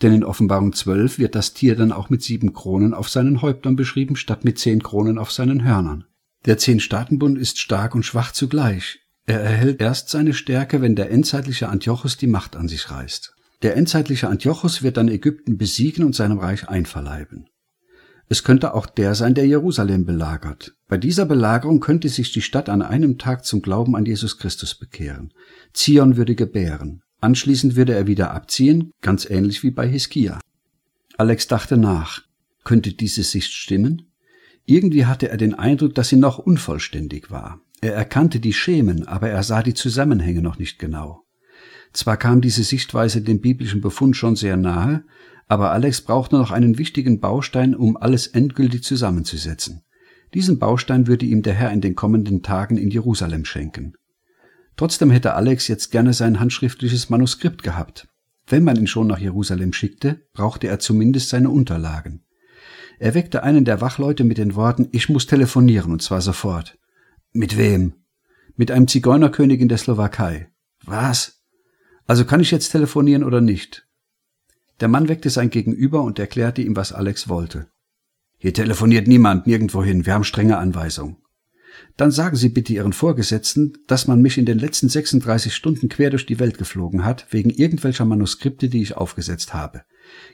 denn 0.00 0.14
in 0.14 0.24
Offenbarung 0.24 0.72
12 0.72 1.18
wird 1.18 1.34
das 1.34 1.52
Tier 1.52 1.76
dann 1.76 1.92
auch 1.92 2.08
mit 2.08 2.22
sieben 2.22 2.54
Kronen 2.54 2.94
auf 2.94 3.10
seinen 3.10 3.42
Häuptern 3.42 3.76
beschrieben, 3.76 4.16
statt 4.16 4.42
mit 4.42 4.58
zehn 4.58 4.82
Kronen 4.82 5.18
auf 5.18 5.30
seinen 5.30 5.62
Hörnern. 5.62 6.06
Der 6.46 6.56
Zehn-Staaten-Bund 6.56 7.36
ist 7.36 7.58
stark 7.58 7.94
und 7.94 8.06
schwach 8.06 8.32
zugleich. 8.32 9.00
Er 9.26 9.42
erhält 9.42 9.82
erst 9.82 10.08
seine 10.08 10.32
Stärke, 10.32 10.80
wenn 10.80 10.96
der 10.96 11.10
endzeitliche 11.10 11.68
Antiochus 11.68 12.16
die 12.16 12.28
Macht 12.28 12.56
an 12.56 12.66
sich 12.66 12.90
reißt. 12.90 13.34
Der 13.60 13.76
endzeitliche 13.76 14.28
Antiochus 14.28 14.82
wird 14.82 14.96
dann 14.96 15.08
Ägypten 15.08 15.58
besiegen 15.58 16.06
und 16.06 16.14
seinem 16.14 16.38
Reich 16.38 16.66
einverleiben. 16.66 17.49
Es 18.32 18.44
könnte 18.44 18.74
auch 18.74 18.86
der 18.86 19.16
sein, 19.16 19.34
der 19.34 19.44
Jerusalem 19.44 20.06
belagert. 20.06 20.76
Bei 20.86 20.96
dieser 20.96 21.26
Belagerung 21.26 21.80
könnte 21.80 22.08
sich 22.08 22.30
die 22.30 22.42
Stadt 22.42 22.68
an 22.68 22.80
einem 22.80 23.18
Tag 23.18 23.44
zum 23.44 23.60
Glauben 23.60 23.96
an 23.96 24.06
Jesus 24.06 24.38
Christus 24.38 24.76
bekehren. 24.76 25.34
Zion 25.72 26.16
würde 26.16 26.36
gebären. 26.36 27.02
Anschließend 27.20 27.74
würde 27.74 27.92
er 27.92 28.06
wieder 28.06 28.30
abziehen, 28.30 28.92
ganz 29.02 29.28
ähnlich 29.28 29.64
wie 29.64 29.72
bei 29.72 29.88
Hiskia. 29.88 30.38
Alex 31.18 31.48
dachte 31.48 31.76
nach. 31.76 32.22
Könnte 32.62 32.92
diese 32.92 33.24
Sicht 33.24 33.52
stimmen? 33.52 34.12
Irgendwie 34.64 35.06
hatte 35.06 35.28
er 35.28 35.36
den 35.36 35.54
Eindruck, 35.54 35.96
dass 35.96 36.10
sie 36.10 36.16
noch 36.16 36.38
unvollständig 36.38 37.32
war. 37.32 37.60
Er 37.80 37.94
erkannte 37.94 38.38
die 38.38 38.52
Schemen, 38.52 39.08
aber 39.08 39.28
er 39.28 39.42
sah 39.42 39.64
die 39.64 39.74
Zusammenhänge 39.74 40.40
noch 40.40 40.56
nicht 40.56 40.78
genau. 40.78 41.24
Zwar 41.92 42.16
kam 42.16 42.40
diese 42.40 42.62
Sichtweise 42.62 43.22
dem 43.22 43.40
biblischen 43.40 43.80
Befund 43.80 44.16
schon 44.16 44.36
sehr 44.36 44.56
nahe, 44.56 45.02
aber 45.50 45.72
Alex 45.72 46.02
brauchte 46.02 46.36
noch 46.36 46.52
einen 46.52 46.78
wichtigen 46.78 47.18
Baustein, 47.18 47.74
um 47.74 47.96
alles 47.96 48.28
endgültig 48.28 48.84
zusammenzusetzen. 48.84 49.82
Diesen 50.32 50.60
Baustein 50.60 51.08
würde 51.08 51.26
ihm 51.26 51.42
der 51.42 51.54
Herr 51.54 51.72
in 51.72 51.80
den 51.80 51.96
kommenden 51.96 52.44
Tagen 52.44 52.76
in 52.76 52.88
Jerusalem 52.88 53.44
schenken. 53.44 53.94
Trotzdem 54.76 55.10
hätte 55.10 55.34
Alex 55.34 55.66
jetzt 55.66 55.90
gerne 55.90 56.12
sein 56.12 56.38
handschriftliches 56.38 57.10
Manuskript 57.10 57.64
gehabt. 57.64 58.06
Wenn 58.46 58.62
man 58.62 58.76
ihn 58.76 58.86
schon 58.86 59.08
nach 59.08 59.18
Jerusalem 59.18 59.72
schickte, 59.72 60.24
brauchte 60.34 60.68
er 60.68 60.78
zumindest 60.78 61.30
seine 61.30 61.50
Unterlagen. 61.50 62.22
Er 63.00 63.14
weckte 63.14 63.42
einen 63.42 63.64
der 63.64 63.80
Wachleute 63.80 64.22
mit 64.22 64.38
den 64.38 64.54
Worten, 64.54 64.86
ich 64.92 65.08
muss 65.08 65.26
telefonieren, 65.26 65.90
und 65.90 66.00
zwar 66.00 66.20
sofort. 66.20 66.78
Mit 67.32 67.58
wem? 67.58 67.94
Mit 68.54 68.70
einem 68.70 68.86
Zigeunerkönig 68.86 69.60
in 69.60 69.68
der 69.68 69.78
Slowakei. 69.78 70.48
Was? 70.84 71.42
Also 72.06 72.24
kann 72.24 72.38
ich 72.38 72.52
jetzt 72.52 72.70
telefonieren 72.70 73.24
oder 73.24 73.40
nicht? 73.40 73.89
Der 74.80 74.88
Mann 74.88 75.08
weckte 75.08 75.30
sein 75.30 75.50
Gegenüber 75.50 76.02
und 76.02 76.18
erklärte 76.18 76.62
ihm, 76.62 76.74
was 76.74 76.92
Alex 76.92 77.28
wollte. 77.28 77.68
Hier 78.38 78.54
telefoniert 78.54 79.06
niemand 79.06 79.46
nirgendwohin, 79.46 80.06
wir 80.06 80.14
haben 80.14 80.24
strenge 80.24 80.56
Anweisungen. 80.56 81.18
Dann 81.96 82.10
sagen 82.10 82.36
Sie 82.36 82.48
bitte 82.48 82.72
Ihren 82.72 82.92
Vorgesetzten, 82.92 83.74
dass 83.86 84.06
man 84.06 84.22
mich 84.22 84.38
in 84.38 84.46
den 84.46 84.58
letzten 84.58 84.88
36 84.88 85.54
Stunden 85.54 85.88
quer 85.88 86.10
durch 86.10 86.26
die 86.26 86.38
Welt 86.38 86.58
geflogen 86.58 87.04
hat, 87.04 87.26
wegen 87.30 87.50
irgendwelcher 87.50 88.04
Manuskripte, 88.04 88.68
die 88.68 88.82
ich 88.82 88.96
aufgesetzt 88.96 89.54
habe. 89.54 89.82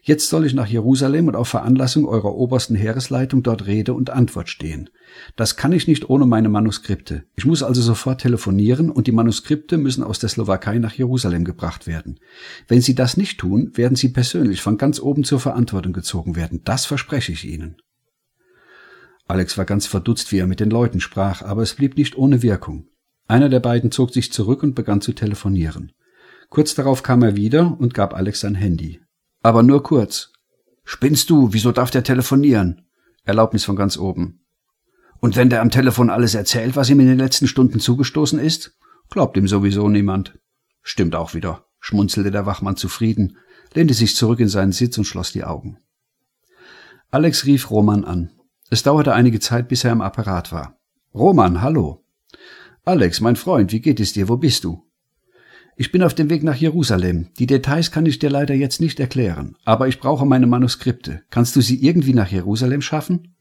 Jetzt 0.02 0.28
soll 0.28 0.47
ich 0.47 0.54
nach 0.54 0.68
Jerusalem 0.68 1.26
und 1.28 1.37
auf 1.37 1.49
Veranlassung 1.49 2.06
eurer 2.06 2.35
obersten 2.35 2.76
Heeresleitung 2.76 3.42
dort 3.42 3.66
Rede 3.66 3.92
und 3.92 4.11
Antwort 4.11 4.49
stehen. 4.49 4.88
Das 5.35 5.56
kann 5.56 5.73
ich 5.73 5.88
nicht 5.88 6.09
ohne 6.09 6.26
meine 6.26 6.49
Manuskripte. 6.49 7.25
Ich 7.35 7.45
muss 7.45 7.62
also 7.62 7.83
sofort 7.83 8.21
telefonieren 8.21 8.90
und 8.90 9.06
die 9.06 9.12
Manuskripte 9.12 9.78
müssen 9.78 10.04
aus 10.04 10.18
der 10.18 10.28
Slowakei 10.28 10.78
nach 10.78 10.92
Jerusalem 10.92 11.45
gebracht 11.45 11.87
werden. 11.87 12.21
Wenn 12.68 12.80
Sie 12.80 12.95
das 12.95 13.16
nicht 13.16 13.38
tun, 13.38 13.73
werden 13.75 13.97
Sie 13.97 14.11
persönlich 14.11 14.62
von 14.62 14.78
ganz 14.78 15.00
oben 15.00 15.25
zur 15.25 15.40
Verantwortung 15.40 15.92
gezogen 15.92 16.37
werden. 16.37 16.61
Das 16.64 16.87
verspreche 16.87 17.33
ich 17.33 17.45
Ihnen. 17.45 17.76
Alex 19.26 19.59
war 19.59 19.64
ganz 19.64 19.87
verdutzt, 19.87 20.30
wie 20.30 20.38
er 20.38 20.47
mit 20.47 20.61
den 20.61 20.71
Leuten 20.71 21.00
sprach, 21.00 21.42
aber 21.42 21.62
es 21.62 21.75
blieb 21.75 21.97
nicht 21.97 22.16
ohne 22.16 22.42
Wirkung. 22.42 22.87
Einer 23.26 23.49
der 23.49 23.61
beiden 23.61 23.90
zog 23.90 24.12
sich 24.12 24.33
zurück 24.33 24.62
und 24.62 24.76
begann 24.76 25.00
zu 25.00 25.12
telefonieren. 25.12 25.90
Kurz 26.49 26.76
darauf 26.76 27.02
kam 27.02 27.23
er 27.23 27.35
wieder 27.35 27.76
und 27.80 27.92
gab 27.92 28.14
Alex 28.14 28.40
sein 28.40 28.54
Handy. 28.54 29.00
Aber 29.46 29.62
nur 29.62 29.84
kurz. 29.84 30.32
Spinnst 30.82 31.30
du? 31.30 31.52
Wieso 31.52 31.70
darf 31.70 31.92
der 31.92 32.02
telefonieren? 32.02 32.88
Erlaubnis 33.22 33.64
von 33.64 33.76
ganz 33.76 33.96
oben. 33.96 34.44
Und 35.20 35.36
wenn 35.36 35.50
der 35.50 35.60
am 35.60 35.70
Telefon 35.70 36.10
alles 36.10 36.34
erzählt, 36.34 36.74
was 36.74 36.90
ihm 36.90 36.98
in 36.98 37.06
den 37.06 37.18
letzten 37.18 37.46
Stunden 37.46 37.78
zugestoßen 37.78 38.40
ist? 38.40 38.76
Glaubt 39.08 39.36
ihm 39.36 39.46
sowieso 39.46 39.88
niemand. 39.88 40.36
Stimmt 40.82 41.14
auch 41.14 41.32
wieder, 41.32 41.64
schmunzelte 41.78 42.32
der 42.32 42.44
Wachmann 42.44 42.74
zufrieden, 42.74 43.36
lehnte 43.72 43.94
sich 43.94 44.16
zurück 44.16 44.40
in 44.40 44.48
seinen 44.48 44.72
Sitz 44.72 44.98
und 44.98 45.04
schloss 45.04 45.30
die 45.30 45.44
Augen. 45.44 45.78
Alex 47.12 47.46
rief 47.46 47.70
Roman 47.70 48.04
an. 48.04 48.32
Es 48.68 48.82
dauerte 48.82 49.14
einige 49.14 49.38
Zeit, 49.38 49.68
bis 49.68 49.84
er 49.84 49.92
am 49.92 50.00
Apparat 50.00 50.50
war. 50.50 50.80
Roman, 51.14 51.62
hallo. 51.62 52.04
Alex, 52.84 53.20
mein 53.20 53.36
Freund, 53.36 53.70
wie 53.70 53.80
geht 53.80 54.00
es 54.00 54.12
dir? 54.12 54.28
Wo 54.28 54.38
bist 54.38 54.64
du? 54.64 54.86
Ich 55.78 55.92
bin 55.92 56.02
auf 56.02 56.14
dem 56.14 56.30
Weg 56.30 56.42
nach 56.42 56.56
Jerusalem. 56.56 57.28
Die 57.38 57.47
Details 57.47 57.90
kann 57.90 58.06
ich 58.06 58.18
dir 58.18 58.30
leider 58.30 58.54
jetzt 58.54 58.80
nicht 58.80 58.99
erklären, 58.99 59.56
aber 59.66 59.88
ich 59.88 60.00
brauche 60.00 60.25
meine 60.25 60.47
Manuskripte. 60.47 61.21
Kannst 61.28 61.54
du 61.54 61.61
sie 61.61 61.85
irgendwie 61.85 62.14
nach 62.14 62.28
Jerusalem 62.28 62.80
schaffen? 62.80 63.37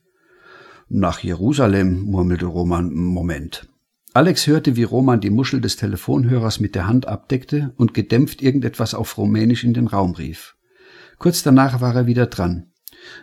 Nach 0.89 1.19
Jerusalem, 1.19 2.01
murmelte 2.01 2.47
Roman. 2.47 2.93
Moment. 2.93 3.69
Alex 4.13 4.47
hörte, 4.47 4.75
wie 4.75 4.83
Roman 4.83 5.21
die 5.21 5.29
Muschel 5.29 5.61
des 5.61 5.77
Telefonhörers 5.77 6.59
mit 6.59 6.75
der 6.75 6.87
Hand 6.87 7.07
abdeckte 7.07 7.73
und 7.77 7.93
gedämpft 7.93 8.41
irgendetwas 8.41 8.93
auf 8.93 9.17
Rumänisch 9.17 9.63
in 9.63 9.73
den 9.73 9.87
Raum 9.87 10.11
rief. 10.11 10.57
Kurz 11.17 11.41
danach 11.41 11.79
war 11.79 11.95
er 11.95 12.05
wieder 12.05 12.27
dran. 12.27 12.71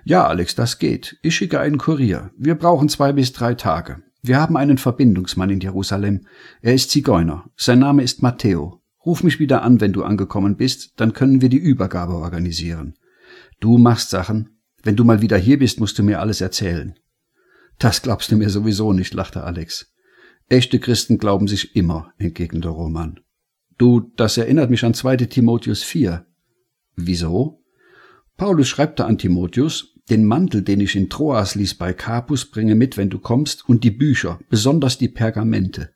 Ja, 0.04 0.26
Alex, 0.26 0.54
das 0.54 0.78
geht. 0.78 1.18
Ich 1.22 1.36
schicke 1.36 1.60
einen 1.60 1.76
Kurier. 1.76 2.30
Wir 2.38 2.54
brauchen 2.54 2.88
zwei 2.88 3.12
bis 3.12 3.32
drei 3.32 3.54
Tage. 3.54 4.02
Wir 4.22 4.40
haben 4.40 4.56
einen 4.56 4.78
Verbindungsmann 4.78 5.50
in 5.50 5.60
Jerusalem. 5.60 6.26
Er 6.62 6.74
ist 6.74 6.90
Zigeuner. 6.90 7.50
Sein 7.56 7.80
Name 7.80 8.02
ist 8.02 8.22
Matteo. 8.22 8.81
Ruf 9.04 9.22
mich 9.24 9.38
wieder 9.38 9.62
an, 9.62 9.80
wenn 9.80 9.92
du 9.92 10.04
angekommen 10.04 10.56
bist, 10.56 10.92
dann 10.96 11.12
können 11.12 11.40
wir 11.40 11.48
die 11.48 11.58
Übergabe 11.58 12.14
organisieren. 12.14 12.94
Du 13.60 13.78
machst 13.78 14.10
Sachen. 14.10 14.60
Wenn 14.82 14.96
du 14.96 15.04
mal 15.04 15.22
wieder 15.22 15.36
hier 15.36 15.58
bist, 15.58 15.80
musst 15.80 15.98
du 15.98 16.02
mir 16.02 16.20
alles 16.20 16.40
erzählen. 16.40 16.94
Das 17.78 18.02
glaubst 18.02 18.30
du 18.30 18.36
mir 18.36 18.50
sowieso 18.50 18.92
nicht, 18.92 19.14
lachte 19.14 19.44
Alex. 19.44 19.92
Echte 20.48 20.78
Christen 20.78 21.18
glauben 21.18 21.48
sich 21.48 21.74
immer, 21.76 22.12
entgegnete 22.18 22.68
Roman. 22.68 23.20
Du, 23.78 24.12
das 24.16 24.36
erinnert 24.36 24.70
mich 24.70 24.84
an 24.84 24.94
2. 24.94 25.16
Timotheus 25.16 25.82
4. 25.82 26.26
Wieso? 26.96 27.62
Paulus 28.36 28.68
schreibt 28.68 29.00
da 29.00 29.06
an 29.06 29.18
Timotheus, 29.18 29.94
den 30.10 30.24
Mantel, 30.24 30.62
den 30.62 30.80
ich 30.80 30.96
in 30.96 31.08
Troas 31.08 31.54
ließ 31.54 31.76
bei 31.76 31.92
Capus, 31.92 32.50
bringe 32.50 32.74
mit, 32.74 32.96
wenn 32.96 33.10
du 33.10 33.18
kommst, 33.18 33.68
und 33.68 33.84
die 33.84 33.90
Bücher, 33.90 34.40
besonders 34.48 34.98
die 34.98 35.08
Pergamente. 35.08 35.94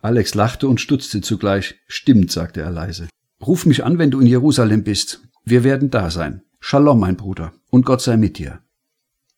Alex 0.00 0.34
lachte 0.34 0.68
und 0.68 0.80
stutzte 0.80 1.20
zugleich. 1.20 1.76
Stimmt, 1.86 2.30
sagte 2.30 2.60
er 2.60 2.70
leise. 2.70 3.08
Ruf 3.44 3.66
mich 3.66 3.84
an, 3.84 3.98
wenn 3.98 4.10
du 4.10 4.20
in 4.20 4.26
Jerusalem 4.26 4.84
bist. 4.84 5.22
Wir 5.44 5.64
werden 5.64 5.90
da 5.90 6.10
sein. 6.10 6.42
Shalom, 6.60 7.00
mein 7.00 7.16
Bruder, 7.16 7.52
und 7.70 7.86
Gott 7.86 8.02
sei 8.02 8.16
mit 8.16 8.38
dir. 8.38 8.60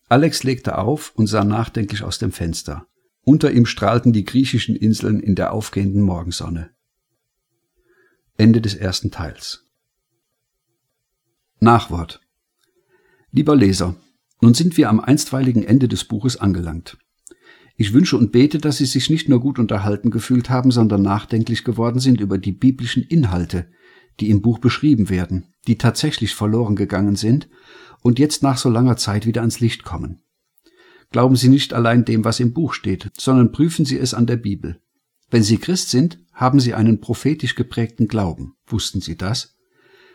Alex 0.09 0.43
legte 0.43 0.79
auf 0.79 1.13
und 1.15 1.27
sah 1.27 1.45
nachdenklich 1.45 2.03
aus 2.03 2.19
dem 2.19 2.33
Fenster. 2.33 2.87
Unter 3.23 3.53
ihm 3.53 3.67
strahlten 3.67 4.13
die 4.13 4.25
griechischen 4.25 4.75
Inseln 4.75 5.21
in 5.21 5.35
der 5.35 5.53
aufgehenden 5.53 6.03
Morgensonne. 6.03 6.71
Ende 8.37 8.61
des 8.61 8.75
ersten 8.75 9.11
Teils. 9.11 9.67
Nachwort. 11.61 12.21
Lieber 13.31 13.55
Leser, 13.55 13.95
nun 14.41 14.55
sind 14.55 14.79
wir 14.79 14.89
am 14.89 14.99
einstweiligen 14.99 15.63
Ende 15.63 15.87
des 15.87 16.05
Buches 16.05 16.39
angelangt. 16.39 16.97
Ich 17.81 17.95
wünsche 17.95 18.19
und 18.19 18.31
bete, 18.31 18.59
dass 18.59 18.77
Sie 18.77 18.85
sich 18.85 19.09
nicht 19.09 19.31
nur 19.31 19.41
gut 19.41 19.59
unterhalten 19.59 20.11
gefühlt 20.11 20.51
haben, 20.51 20.71
sondern 20.71 21.01
nachdenklich 21.01 21.65
geworden 21.65 21.99
sind 21.99 22.21
über 22.21 22.37
die 22.37 22.53
biblischen 22.53 23.03
Inhalte, 23.03 23.69
die 24.21 24.29
im 24.29 24.43
Buch 24.43 24.59
beschrieben 24.59 25.09
werden, 25.09 25.55
die 25.67 25.79
tatsächlich 25.79 26.35
verloren 26.35 26.77
gegangen 26.77 27.17
sind 27.17 27.49
und 28.03 28.19
jetzt 28.19 28.43
nach 28.43 28.59
so 28.59 28.69
langer 28.69 28.99
Zeit 28.99 29.25
wieder 29.25 29.41
ans 29.41 29.61
Licht 29.61 29.83
kommen. 29.83 30.21
Glauben 31.11 31.37
Sie 31.37 31.49
nicht 31.49 31.73
allein 31.73 32.05
dem, 32.05 32.23
was 32.23 32.39
im 32.39 32.53
Buch 32.53 32.75
steht, 32.75 33.13
sondern 33.19 33.51
prüfen 33.51 33.87
Sie 33.87 33.97
es 33.97 34.13
an 34.13 34.27
der 34.27 34.37
Bibel. 34.37 34.79
Wenn 35.31 35.43
Sie 35.43 35.57
Christ 35.57 35.89
sind, 35.89 36.19
haben 36.35 36.61
Sie 36.61 36.75
einen 36.75 37.01
prophetisch 37.01 37.55
geprägten 37.55 38.09
Glauben. 38.09 38.57
Wussten 38.67 39.01
Sie 39.01 39.17
das? 39.17 39.57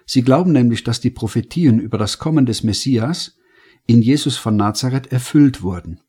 Sie 0.06 0.22
glauben 0.22 0.52
nämlich, 0.52 0.84
dass 0.84 1.00
die 1.02 1.10
Prophetien 1.10 1.80
über 1.80 1.98
das 1.98 2.20
Kommen 2.20 2.46
des 2.46 2.62
Messias 2.62 3.38
in 3.88 4.04
Jesus 4.04 4.38
von 4.38 4.56
Nazareth 4.56 5.12
erfüllt 5.12 5.64
wurden. 5.64 6.02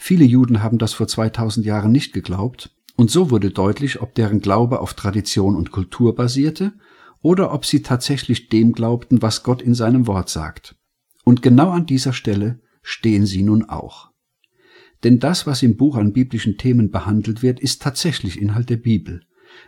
Viele 0.00 0.24
Juden 0.24 0.62
haben 0.62 0.78
das 0.78 0.94
vor 0.94 1.08
2000 1.08 1.66
Jahren 1.66 1.92
nicht 1.92 2.14
geglaubt, 2.14 2.74
und 2.96 3.10
so 3.10 3.30
wurde 3.30 3.50
deutlich, 3.50 4.00
ob 4.00 4.14
deren 4.14 4.40
Glaube 4.40 4.80
auf 4.80 4.94
Tradition 4.94 5.54
und 5.54 5.70
Kultur 5.70 6.14
basierte 6.14 6.72
oder 7.20 7.52
ob 7.52 7.66
sie 7.66 7.82
tatsächlich 7.82 8.48
dem 8.48 8.72
glaubten, 8.72 9.20
was 9.22 9.42
Gott 9.42 9.60
in 9.60 9.74
seinem 9.74 10.06
Wort 10.06 10.30
sagt. 10.30 10.76
Und 11.24 11.42
genau 11.42 11.70
an 11.70 11.84
dieser 11.84 12.12
Stelle 12.12 12.60
stehen 12.80 13.26
sie 13.26 13.42
nun 13.42 13.64
auch. 13.64 14.10
Denn 15.04 15.18
das, 15.18 15.46
was 15.46 15.62
im 15.62 15.76
Buch 15.76 15.96
an 15.96 16.12
biblischen 16.12 16.56
Themen 16.56 16.90
behandelt 16.90 17.42
wird, 17.42 17.60
ist 17.60 17.82
tatsächlich 17.82 18.40
Inhalt 18.40 18.70
der 18.70 18.78
Bibel. 18.78 19.22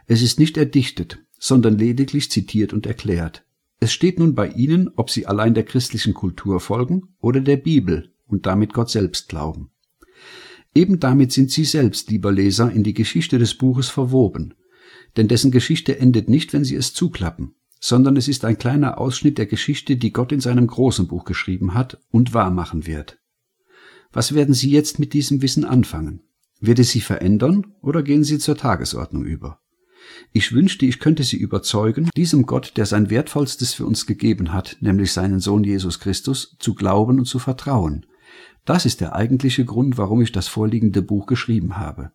Es 0.06 0.22
ist 0.22 0.38
nicht 0.38 0.56
erdichtet, 0.56 1.18
sondern 1.38 1.76
lediglich 1.76 2.30
zitiert 2.30 2.72
und 2.72 2.86
erklärt. 2.86 3.44
Es 3.80 3.92
steht 3.92 4.18
nun 4.18 4.34
bei 4.34 4.48
Ihnen, 4.48 4.90
ob 4.96 5.10
Sie 5.10 5.26
allein 5.26 5.54
der 5.54 5.64
christlichen 5.64 6.14
Kultur 6.14 6.60
folgen 6.60 7.14
oder 7.20 7.40
der 7.40 7.56
Bibel 7.56 8.12
und 8.26 8.46
damit 8.46 8.74
Gott 8.74 8.90
selbst 8.90 9.28
glauben. 9.28 9.70
Eben 10.74 11.00
damit 11.00 11.32
sind 11.32 11.50
Sie 11.50 11.64
selbst, 11.64 12.10
lieber 12.10 12.30
Leser, 12.30 12.70
in 12.70 12.84
die 12.84 12.94
Geschichte 12.94 13.38
des 13.38 13.54
Buches 13.54 13.88
verwoben, 13.88 14.54
denn 15.16 15.26
dessen 15.26 15.50
Geschichte 15.50 15.98
endet 15.98 16.28
nicht, 16.28 16.52
wenn 16.52 16.64
Sie 16.64 16.76
es 16.76 16.94
zuklappen, 16.94 17.54
sondern 17.80 18.16
es 18.16 18.28
ist 18.28 18.44
ein 18.44 18.58
kleiner 18.58 18.98
Ausschnitt 18.98 19.38
der 19.38 19.46
Geschichte, 19.46 19.96
die 19.96 20.12
Gott 20.12 20.30
in 20.30 20.40
seinem 20.40 20.66
großen 20.66 21.08
Buch 21.08 21.24
geschrieben 21.24 21.74
hat 21.74 21.98
und 22.10 22.34
wahrmachen 22.34 22.86
wird. 22.86 23.18
Was 24.12 24.34
werden 24.34 24.54
Sie 24.54 24.70
jetzt 24.70 24.98
mit 24.98 25.12
diesem 25.12 25.42
Wissen 25.42 25.64
anfangen? 25.64 26.22
Wird 26.60 26.78
es 26.78 26.90
Sie 26.90 27.00
verändern 27.00 27.74
oder 27.80 28.02
gehen 28.02 28.22
Sie 28.22 28.38
zur 28.38 28.56
Tagesordnung 28.56 29.24
über? 29.24 29.60
Ich 30.32 30.52
wünschte, 30.52 30.86
ich 30.86 31.00
könnte 31.00 31.24
Sie 31.24 31.36
überzeugen, 31.36 32.10
diesem 32.16 32.46
Gott, 32.46 32.74
der 32.76 32.86
sein 32.86 33.10
Wertvollstes 33.10 33.74
für 33.74 33.86
uns 33.86 34.06
gegeben 34.06 34.52
hat, 34.52 34.76
nämlich 34.80 35.12
seinen 35.12 35.40
Sohn 35.40 35.64
Jesus 35.64 36.00
Christus, 36.00 36.56
zu 36.58 36.74
glauben 36.74 37.18
und 37.18 37.26
zu 37.26 37.38
vertrauen. 37.38 38.06
Das 38.64 38.86
ist 38.86 39.00
der 39.00 39.14
eigentliche 39.14 39.64
Grund, 39.64 39.98
warum 39.98 40.20
ich 40.20 40.32
das 40.32 40.48
vorliegende 40.48 41.02
Buch 41.02 41.26
geschrieben 41.26 41.78
habe. 41.78 42.12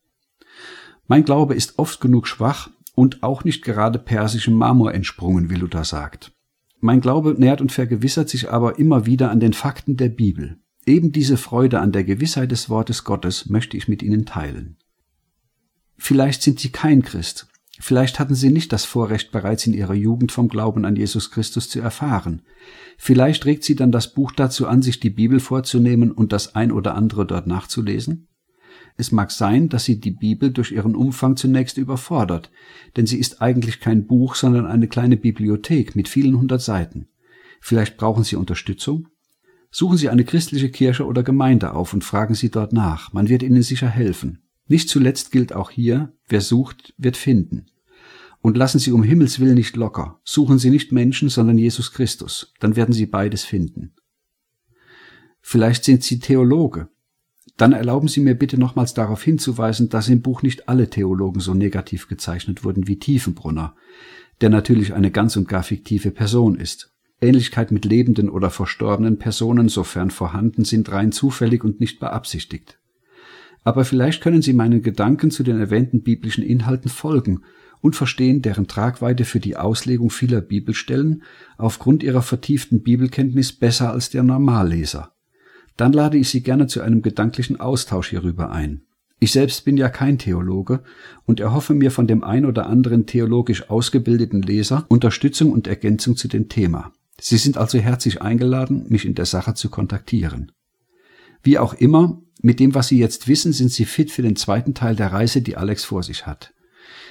Mein 1.08 1.26
Glaube 1.26 1.56
ist 1.56 1.78
oft 1.78 2.02
genug 2.02 2.28
schwach 2.28 2.70
und 2.96 3.24
auch 3.24 3.44
nicht 3.44 3.64
gerade 3.64 4.00
persischem 4.00 4.56
Marmor 4.56 4.94
entsprungen, 4.94 5.50
wie 5.50 5.56
Luther 5.56 5.84
sagt. 5.84 6.32
Mein 6.80 7.02
Glaube 7.02 7.36
nährt 7.38 7.62
und 7.62 7.72
vergewissert 7.72 8.30
sich 8.30 8.52
aber 8.52 8.80
immer 8.80 9.06
wieder 9.06 9.32
an 9.32 9.40
den 9.40 9.54
Fakten 9.54 9.98
der 9.98 10.10
Bibel. 10.10 10.58
Eben 10.86 11.12
diese 11.12 11.38
Freude 11.38 11.80
an 11.80 11.92
der 11.92 12.04
Gewissheit 12.04 12.52
des 12.52 12.70
Wortes 12.70 13.04
Gottes 13.04 13.50
möchte 13.50 13.76
ich 13.76 13.88
mit 13.88 14.04
Ihnen 14.04 14.26
teilen. 14.26 14.78
Vielleicht 15.98 16.44
sind 16.44 16.60
Sie 16.60 16.70
kein 16.70 17.02
Christ, 17.02 17.48
Vielleicht 17.80 18.20
hatten 18.20 18.36
sie 18.36 18.52
nicht 18.52 18.72
das 18.72 18.86
Vorrecht, 18.86 19.32
bereits 19.32 19.68
in 19.68 19.74
ihrer 19.74 19.94
Jugend 19.94 20.32
vom 20.32 20.48
Glauben 20.48 20.86
an 20.86 20.96
Jesus 20.96 21.32
Christus 21.32 21.70
zu 21.70 21.82
erfahren. 21.82 22.42
Vielleicht 22.98 23.46
regt 23.46 23.64
sie 23.64 23.76
dann 23.76 23.92
das 23.92 24.14
Buch 24.14 24.32
dazu 24.32 24.68
an, 24.68 24.82
sich 24.82 25.00
die 25.00 25.10
Bibel 25.10 25.40
vorzunehmen 25.40 26.12
und 26.12 26.32
das 26.32 26.56
ein 26.56 26.72
oder 26.72 26.96
andere 26.96 27.26
dort 27.26 27.48
nachzulesen? 27.48 28.28
Es 28.98 29.12
mag 29.12 29.32
sein, 29.32 29.68
dass 29.68 29.84
sie 29.84 30.00
die 30.00 30.12
Bibel 30.12 30.52
durch 30.52 30.72
ihren 30.72 30.96
Umfang 30.96 31.36
zunächst 31.36 31.78
überfordert, 31.78 32.50
denn 32.96 33.06
sie 33.06 33.20
ist 33.20 33.42
eigentlich 33.42 33.82
kein 33.82 34.08
Buch, 34.08 34.36
sondern 34.36 34.66
eine 34.66 34.88
kleine 34.88 35.18
Bibliothek 35.18 35.98
mit 35.98 36.08
vielen 36.08 36.38
hundert 36.38 36.62
Seiten. 36.62 37.08
Vielleicht 37.60 37.98
brauchen 37.98 38.24
Sie 38.24 38.38
Unterstützung? 38.38 39.10
Suchen 39.70 39.98
Sie 39.98 40.10
eine 40.10 40.24
christliche 40.24 40.70
Kirche 40.70 41.06
oder 41.06 41.24
Gemeinde 41.24 41.74
auf 41.74 41.94
und 41.94 42.06
fragen 42.06 42.36
Sie 42.36 42.50
dort 42.50 42.72
nach. 42.72 43.12
Man 43.12 43.28
wird 43.28 43.44
Ihnen 43.44 43.64
sicher 43.64 43.90
helfen. 43.90 44.45
Nicht 44.68 44.90
zuletzt 44.90 45.32
gilt 45.32 45.54
auch 45.54 45.70
hier, 45.70 46.14
wer 46.28 46.42
sucht, 46.42 46.94
wird 46.98 47.18
finden. 47.18 47.68
Und 48.42 48.58
lassen 48.58 48.80
Sie 48.80 48.92
um 48.92 49.04
Himmels 49.04 49.40
willen 49.40 49.56
nicht 49.56 49.76
locker. 49.76 50.20
Suchen 50.24 50.60
Sie 50.60 50.70
nicht 50.70 50.92
Menschen, 50.92 51.30
sondern 51.30 51.58
Jesus 51.58 51.92
Christus. 51.92 52.54
Dann 52.60 52.76
werden 52.76 52.94
Sie 52.94 53.06
beides 53.06 53.44
finden. 53.44 53.94
Vielleicht 55.42 55.84
sind 55.84 56.04
Sie 56.04 56.20
Theologe. 56.20 56.90
Dann 57.58 57.74
erlauben 57.74 58.08
Sie 58.08 58.20
mir 58.20 58.36
bitte 58.36 58.58
nochmals 58.58 58.94
darauf 58.94 59.24
hinzuweisen, 59.24 59.90
dass 59.90 60.10
im 60.10 60.22
Buch 60.22 60.42
nicht 60.42 60.68
alle 60.68 60.90
Theologen 60.90 61.40
so 61.40 61.54
negativ 61.54 62.08
gezeichnet 62.08 62.64
wurden 62.64 62.88
wie 62.88 63.00
Tiefenbrunner, 63.00 63.76
der 64.42 64.50
natürlich 64.50 64.94
eine 64.94 65.12
ganz 65.12 65.38
und 65.38 65.48
gar 65.48 65.64
fiktive 65.64 66.12
Person 66.12 66.56
ist. 66.56 66.92
Ähnlichkeit 67.22 67.72
mit 67.72 67.86
lebenden 67.86 68.30
oder 68.30 68.50
verstorbenen 68.50 69.18
Personen, 69.18 69.70
sofern 69.70 70.12
vorhanden, 70.12 70.66
sind 70.66 70.92
rein 70.92 71.12
zufällig 71.12 71.64
und 71.64 71.80
nicht 71.80 72.00
beabsichtigt. 72.00 72.78
Aber 73.66 73.84
vielleicht 73.84 74.22
können 74.22 74.44
Sie 74.44 74.54
meinen 74.54 74.84
Gedanken 74.84 75.32
zu 75.32 75.44
den 75.44 75.60
erwähnten 75.60 76.04
biblischen 76.04 76.44
Inhalten 76.44 76.90
folgen 76.90 77.42
und 77.82 77.96
verstehen 77.96 78.42
deren 78.42 78.68
Tragweite 78.68 79.26
für 79.26 79.40
die 79.40 79.58
Auslegung 79.58 80.12
vieler 80.12 80.40
Bibelstellen 80.40 81.24
aufgrund 81.58 82.04
ihrer 82.04 82.22
vertieften 82.22 82.84
Bibelkenntnis 82.84 83.52
besser 83.52 83.92
als 83.92 84.12
der 84.12 84.24
Normalleser. 84.24 85.14
Dann 85.78 85.94
lade 85.94 86.18
ich 86.18 86.30
Sie 86.30 86.42
gerne 86.42 86.68
zu 86.68 86.82
einem 86.82 87.02
gedanklichen 87.02 87.60
Austausch 87.60 88.12
hierüber 88.12 88.52
ein. 88.52 88.84
Ich 89.20 89.32
selbst 89.32 89.66
bin 89.66 89.78
ja 89.78 89.90
kein 89.90 90.20
Theologe 90.20 90.84
und 91.26 91.40
erhoffe 91.40 91.74
mir 91.74 91.90
von 91.90 92.06
dem 92.06 92.24
ein 92.24 92.46
oder 92.46 92.68
anderen 92.68 93.08
theologisch 93.08 93.70
ausgebildeten 93.70 94.44
Leser 94.44 94.86
Unterstützung 94.90 95.52
und 95.52 95.68
Ergänzung 95.68 96.16
zu 96.16 96.28
dem 96.28 96.50
Thema. 96.50 96.94
Sie 97.20 97.38
sind 97.38 97.58
also 97.58 97.80
herzlich 97.80 98.22
eingeladen, 98.22 98.86
mich 98.90 99.06
in 99.06 99.16
der 99.16 99.26
Sache 99.26 99.56
zu 99.56 99.70
kontaktieren. 99.70 100.52
Wie 101.42 101.58
auch 101.58 101.74
immer, 101.74 102.22
mit 102.46 102.60
dem, 102.60 102.76
was 102.76 102.90
Sie 102.90 103.00
jetzt 103.00 103.28
wissen, 103.28 103.54
sind 103.54 103.72
Sie 103.72 103.86
fit 103.86 104.12
für 104.12 104.22
den 104.22 104.36
zweiten 104.36 104.76
Teil 104.76 104.96
der 104.96 105.12
Reise, 105.12 105.42
die 105.42 105.58
Alex 105.58 105.84
vor 105.84 106.04
sich 106.04 106.28
hat. 106.28 106.54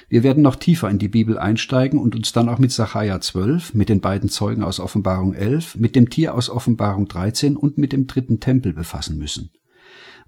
Wir 0.07 0.23
werden 0.23 0.41
noch 0.41 0.55
tiefer 0.55 0.89
in 0.89 0.97
die 0.97 1.09
Bibel 1.09 1.37
einsteigen 1.37 1.99
und 1.99 2.15
uns 2.15 2.31
dann 2.31 2.47
auch 2.47 2.57
mit 2.57 2.71
Sacharja 2.71 3.19
12, 3.19 3.73
mit 3.73 3.89
den 3.89 3.99
beiden 3.99 4.29
Zeugen 4.29 4.63
aus 4.63 4.79
Offenbarung 4.79 5.33
11, 5.33 5.75
mit 5.75 5.97
dem 5.97 6.09
Tier 6.09 6.35
aus 6.35 6.49
Offenbarung 6.49 7.09
13 7.09 7.57
und 7.57 7.77
mit 7.77 7.91
dem 7.91 8.07
dritten 8.07 8.39
Tempel 8.39 8.71
befassen 8.71 9.17
müssen. 9.17 9.49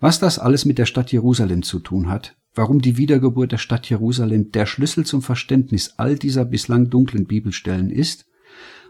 Was 0.02 0.20
das 0.20 0.40
alles 0.40 0.66
mit 0.66 0.78
der 0.78 0.86
Stadt 0.86 1.10
Jerusalem 1.14 1.64
zu 1.64 1.80
tun 1.80 2.10
hat, 2.10 2.36
warum 2.54 2.82
die 2.82 2.98
Wiedergeburt 2.98 3.54
der 3.54 3.60
Stadt 3.60 3.90
Jerusalem 3.90 4.52
der 4.52 4.66
Schlüssel 4.66 5.06
zum 5.06 5.22
Verständnis 5.22 5.94
all 5.96 6.18
dieser 6.18 6.44
bislang 6.44 6.90
dunklen 6.90 7.28
Bibelstellen 7.28 7.92
ist 7.92 8.26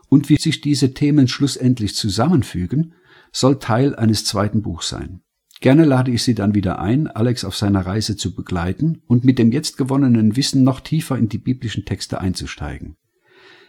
und 0.10 0.30
wie 0.30 0.38
sich 0.38 0.62
diese 0.62 0.96
Themen 0.96 1.28
schlussendlich 1.28 1.94
zusammenfügen, 1.94 2.96
soll 3.32 3.60
Teil 3.60 3.96
eines 3.96 4.26
zweiten 4.26 4.64
Buchs 4.64 4.90
sein. 4.90 5.22
Gerne 5.60 5.86
lade 5.86 6.12
ich 6.12 6.24
Sie 6.24 6.36
dann 6.36 6.54
wieder 6.54 6.80
ein, 6.80 7.08
Alex 7.08 7.44
auf 7.44 7.56
seiner 7.56 7.86
Reise 7.86 8.16
zu 8.16 8.36
begleiten 8.36 9.02
und 9.08 9.24
mit 9.24 9.40
dem 9.40 9.52
jetzt 9.52 9.78
gewonnenen 9.78 10.36
Wissen 10.36 10.64
noch 10.64 10.80
tiefer 10.80 11.18
in 11.18 11.30
die 11.30 11.40
biblischen 11.40 11.86
Texte 11.86 12.22
einzusteigen. 12.22 12.96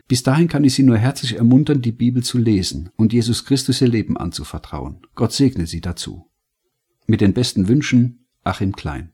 Bis 0.07 0.23
dahin 0.23 0.49
kann 0.49 0.65
ich 0.65 0.75
Sie 0.75 0.83
nur 0.83 0.97
herzlich 0.97 1.37
ermuntern, 1.37 1.83
die 1.83 1.93
Bibel 1.93 2.23
zu 2.23 2.39
lesen 2.39 2.91
und 2.97 3.13
Jesus 3.13 3.45
Christus 3.45 3.81
Ihr 3.81 3.89
Leben 3.89 4.17
anzuvertrauen. 4.17 5.03
Gott 5.15 5.33
segne 5.33 5.67
Sie 5.67 5.81
dazu. 5.81 6.27
Mit 7.07 7.21
den 7.21 7.35
besten 7.35 7.69
Wünschen, 7.69 8.27
Achim 8.45 8.75
Klein. 8.75 9.13